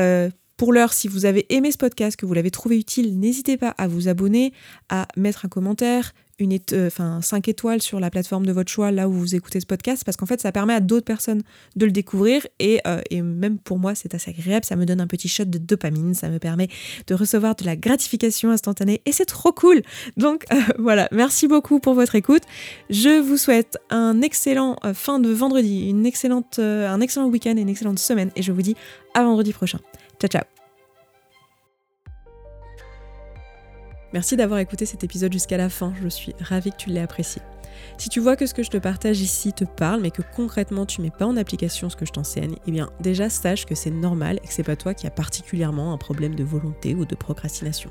pour 0.58 0.72
l'heure, 0.72 0.94
si 0.94 1.08
vous 1.08 1.26
avez 1.26 1.52
aimé 1.54 1.72
ce 1.72 1.78
podcast, 1.78 2.16
que 2.16 2.26
vous 2.26 2.34
l'avez 2.34 2.52
trouvé 2.52 2.78
utile, 2.78 3.20
n'hésitez 3.20 3.58
pas 3.58 3.70
à 3.70 3.88
vous 3.88 4.08
abonner, 4.08 4.54
à 4.88 5.08
mettre 5.18 5.46
un 5.46 5.50
commentaire, 5.50 6.14
une 6.44 6.58
euh, 6.74 6.88
enfin, 6.88 7.22
5 7.22 7.48
étoiles 7.48 7.82
sur 7.82 8.00
la 8.00 8.10
plateforme 8.10 8.46
de 8.46 8.52
votre 8.52 8.72
choix, 8.72 8.92
là 8.92 9.10
où 9.10 9.14
vous 9.14 9.36
écoutez 9.36 9.60
ce 9.60 9.66
podcast, 9.66 10.04
parce 10.06 10.18
qu'en 10.18 10.26
fait, 10.26 10.42
ça 10.42 10.52
permet 10.52 10.74
à 10.74 10.80
d'autres 10.80 11.06
personnes 11.06 11.42
de 11.76 11.86
le 11.86 11.92
découvrir. 11.92 12.46
Et, 12.60 12.80
euh, 12.88 13.02
et 13.10 13.22
même 13.22 13.58
pour 13.58 13.80
moi, 13.80 13.96
c'est 13.96 14.14
assez 14.14 14.32
agréable. 14.32 14.66
Ça 14.66 14.76
me 14.76 14.86
donne 14.86 15.02
un 15.02 15.08
petit 15.08 15.28
shot 15.28 15.46
de 15.46 15.58
dopamine. 15.58 16.14
Ça 16.14 16.30
me 16.30 16.40
permet 16.40 16.68
de 17.08 17.16
recevoir 17.16 17.56
de 17.56 17.66
la 17.66 17.76
gratification 17.76 18.52
instantanée. 18.52 19.02
Et 19.06 19.12
c'est 19.12 19.26
trop 19.26 19.52
cool. 19.52 19.82
Donc 20.18 20.46
euh, 20.52 20.58
voilà, 20.78 21.08
merci 21.12 21.48
beaucoup 21.48 21.80
pour 21.80 21.94
votre 21.94 22.16
écoute. 22.16 22.44
Je 22.90 23.22
vous 23.22 23.38
souhaite 23.38 23.78
un 23.90 24.22
excellent 24.22 24.78
fin 24.94 25.20
de 25.20 25.30
vendredi, 25.30 25.92
un 25.94 26.04
excellent 26.04 27.28
week-end 27.28 27.56
une 27.56 27.70
excellente 27.70 28.00
semaine. 28.00 28.32
Et 28.36 28.42
je 28.42 28.52
vous 28.52 28.62
dis 28.62 28.76
à 29.14 29.24
vendredi 29.24 29.54
prochain. 29.54 29.80
Ciao, 30.20 30.30
ciao. 30.30 30.53
Merci 34.14 34.38
d'avoir 34.38 34.60
écouté 34.60 34.86
cet 34.86 35.04
épisode 35.04 35.34
jusqu'à 35.34 35.58
la 35.58 35.70
fin, 35.70 35.92
je 36.02 36.08
suis 36.08 36.36
ravie 36.40 36.72
que 36.72 36.78
tu 36.78 36.92
l'aies 36.92 37.02
apprécié. 37.02 37.42
Si 37.98 38.10
tu 38.10 38.20
vois 38.20 38.36
que 38.36 38.46
ce 38.46 38.54
que 38.54 38.62
je 38.62 38.70
te 38.70 38.78
partage 38.78 39.22
ici 39.22 39.54
te 39.54 39.66
parle, 39.66 40.02
mais 40.02 40.12
que 40.12 40.22
concrètement 40.36 40.86
tu 40.86 41.02
mets 41.02 41.10
pas 41.10 41.26
en 41.26 41.36
application 41.36 41.90
ce 41.90 41.96
que 41.96 42.06
je 42.06 42.12
t'enseigne, 42.12 42.56
eh 42.68 42.72
bien 42.72 42.92
déjà 43.00 43.28
sache 43.30 43.66
que 43.66 43.74
c'est 43.74 43.90
normal 43.90 44.40
et 44.44 44.48
que 44.48 44.54
c'est 44.54 44.62
pas 44.62 44.76
toi 44.76 44.94
qui 44.94 45.08
as 45.08 45.12
particulièrement 45.12 45.94
un 45.94 45.98
problème 45.98 46.36
de 46.36 46.44
volonté 46.44 46.94
ou 46.94 47.06
de 47.06 47.16
procrastination. 47.16 47.90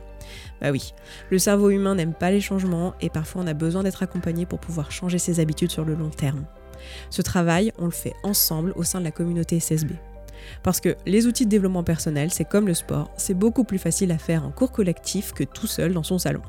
Bah 0.61 0.71
oui, 0.71 0.95
le 1.31 1.41
cerveau 1.41 1.71
humain 1.71 1.97
n'aime 1.97 2.15
pas 2.15 2.31
les 2.31 2.41
changements 2.41 2.95
et 3.01 3.11
parfois 3.11 3.43
on 3.43 3.47
a 3.49 3.55
besoin 3.55 3.83
d'être 3.83 4.05
accompagné 4.05 4.47
pour 4.47 4.61
pouvoir 4.61 4.93
changer 4.93 5.19
ses 5.19 5.41
habitudes 5.41 5.73
sur 5.73 5.85
le 5.85 5.95
long 5.95 6.11
terme. 6.11 6.45
Ce 7.11 7.23
travail, 7.23 7.73
on 7.79 7.87
le 7.87 7.91
fait 7.91 8.15
ensemble 8.23 8.73
au 8.77 8.85
sein 8.85 9.01
de 9.01 9.05
la 9.05 9.11
communauté 9.11 9.59
SSB. 9.59 9.93
Parce 10.63 10.81
que 10.81 10.97
les 11.07 11.27
outils 11.27 11.45
de 11.45 11.51
développement 11.51 11.85
personnel, 11.85 12.31
c'est 12.31 12.45
comme 12.45 12.67
le 12.67 12.75
sport, 12.75 13.11
c'est 13.17 13.35
beaucoup 13.35 13.65
plus 13.65 13.79
facile 13.79 14.13
à 14.13 14.19
faire 14.19 14.45
en 14.45 14.51
cours 14.51 14.73
collectif 14.73 15.33
que 15.33 15.45
tout 15.45 15.67
seul 15.67 15.93
dans 15.93 16.03
son 16.03 16.19
salon. 16.19 16.43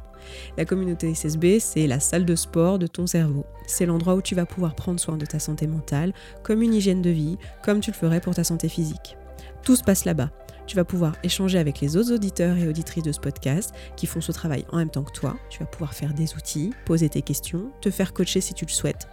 La 0.57 0.65
communauté 0.65 1.13
SSB, 1.13 1.59
c'est 1.59 1.87
la 1.87 1.99
salle 1.99 2.25
de 2.25 2.35
sport 2.35 2.79
de 2.79 2.87
ton 2.87 3.07
cerveau. 3.07 3.45
C'est 3.67 3.85
l'endroit 3.85 4.15
où 4.15 4.21
tu 4.21 4.35
vas 4.35 4.45
pouvoir 4.45 4.75
prendre 4.75 4.99
soin 4.99 5.17
de 5.17 5.25
ta 5.25 5.39
santé 5.39 5.67
mentale, 5.67 6.13
comme 6.43 6.61
une 6.61 6.73
hygiène 6.73 7.01
de 7.01 7.09
vie, 7.09 7.37
comme 7.63 7.79
tu 7.79 7.91
le 7.91 7.95
ferais 7.95 8.21
pour 8.21 8.35
ta 8.35 8.43
santé 8.43 8.69
physique. 8.69 9.17
Tout 9.63 9.75
se 9.75 9.83
passe 9.83 10.05
là-bas. 10.05 10.29
Tu 10.65 10.75
vas 10.77 10.85
pouvoir 10.85 11.15
échanger 11.23 11.57
avec 11.57 11.81
les 11.81 11.97
autres 11.97 12.13
auditeurs 12.13 12.57
et 12.57 12.67
auditrices 12.67 13.03
de 13.03 13.11
ce 13.11 13.19
podcast 13.19 13.73
qui 13.97 14.05
font 14.05 14.21
ce 14.21 14.31
travail 14.31 14.65
en 14.71 14.77
même 14.77 14.89
temps 14.89 15.03
que 15.03 15.11
toi. 15.11 15.35
Tu 15.49 15.59
vas 15.59 15.65
pouvoir 15.65 15.93
faire 15.93 16.13
des 16.13 16.35
outils, 16.35 16.71
poser 16.85 17.09
tes 17.09 17.21
questions, 17.21 17.71
te 17.81 17.91
faire 17.91 18.13
coacher 18.13 18.39
si 18.39 18.53
tu 18.53 18.65
le 18.65 18.71
souhaites. 18.71 19.07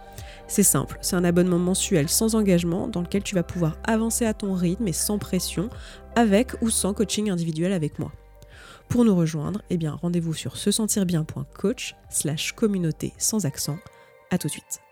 C'est 0.51 0.63
simple, 0.63 0.97
c'est 0.99 1.15
un 1.15 1.23
abonnement 1.23 1.59
mensuel 1.59 2.09
sans 2.09 2.35
engagement 2.35 2.89
dans 2.89 2.99
lequel 2.99 3.23
tu 3.23 3.35
vas 3.35 3.41
pouvoir 3.41 3.77
avancer 3.85 4.25
à 4.25 4.33
ton 4.33 4.53
rythme 4.53 4.85
et 4.85 4.91
sans 4.91 5.17
pression, 5.17 5.69
avec 6.17 6.61
ou 6.61 6.69
sans 6.69 6.93
coaching 6.93 7.29
individuel 7.29 7.71
avec 7.71 7.99
moi. 7.99 8.11
Pour 8.89 9.05
nous 9.05 9.15
rejoindre, 9.15 9.61
eh 9.69 9.77
bien 9.77 9.93
rendez-vous 9.93 10.33
sur 10.33 10.57
se 10.57 10.69
sentir 10.69 11.05
bien.coach 11.05 11.95
slash 12.09 12.51
communauté 12.51 13.13
sans 13.17 13.45
accent. 13.45 13.77
À 14.29 14.37
tout 14.37 14.47
de 14.47 14.51
suite. 14.51 14.90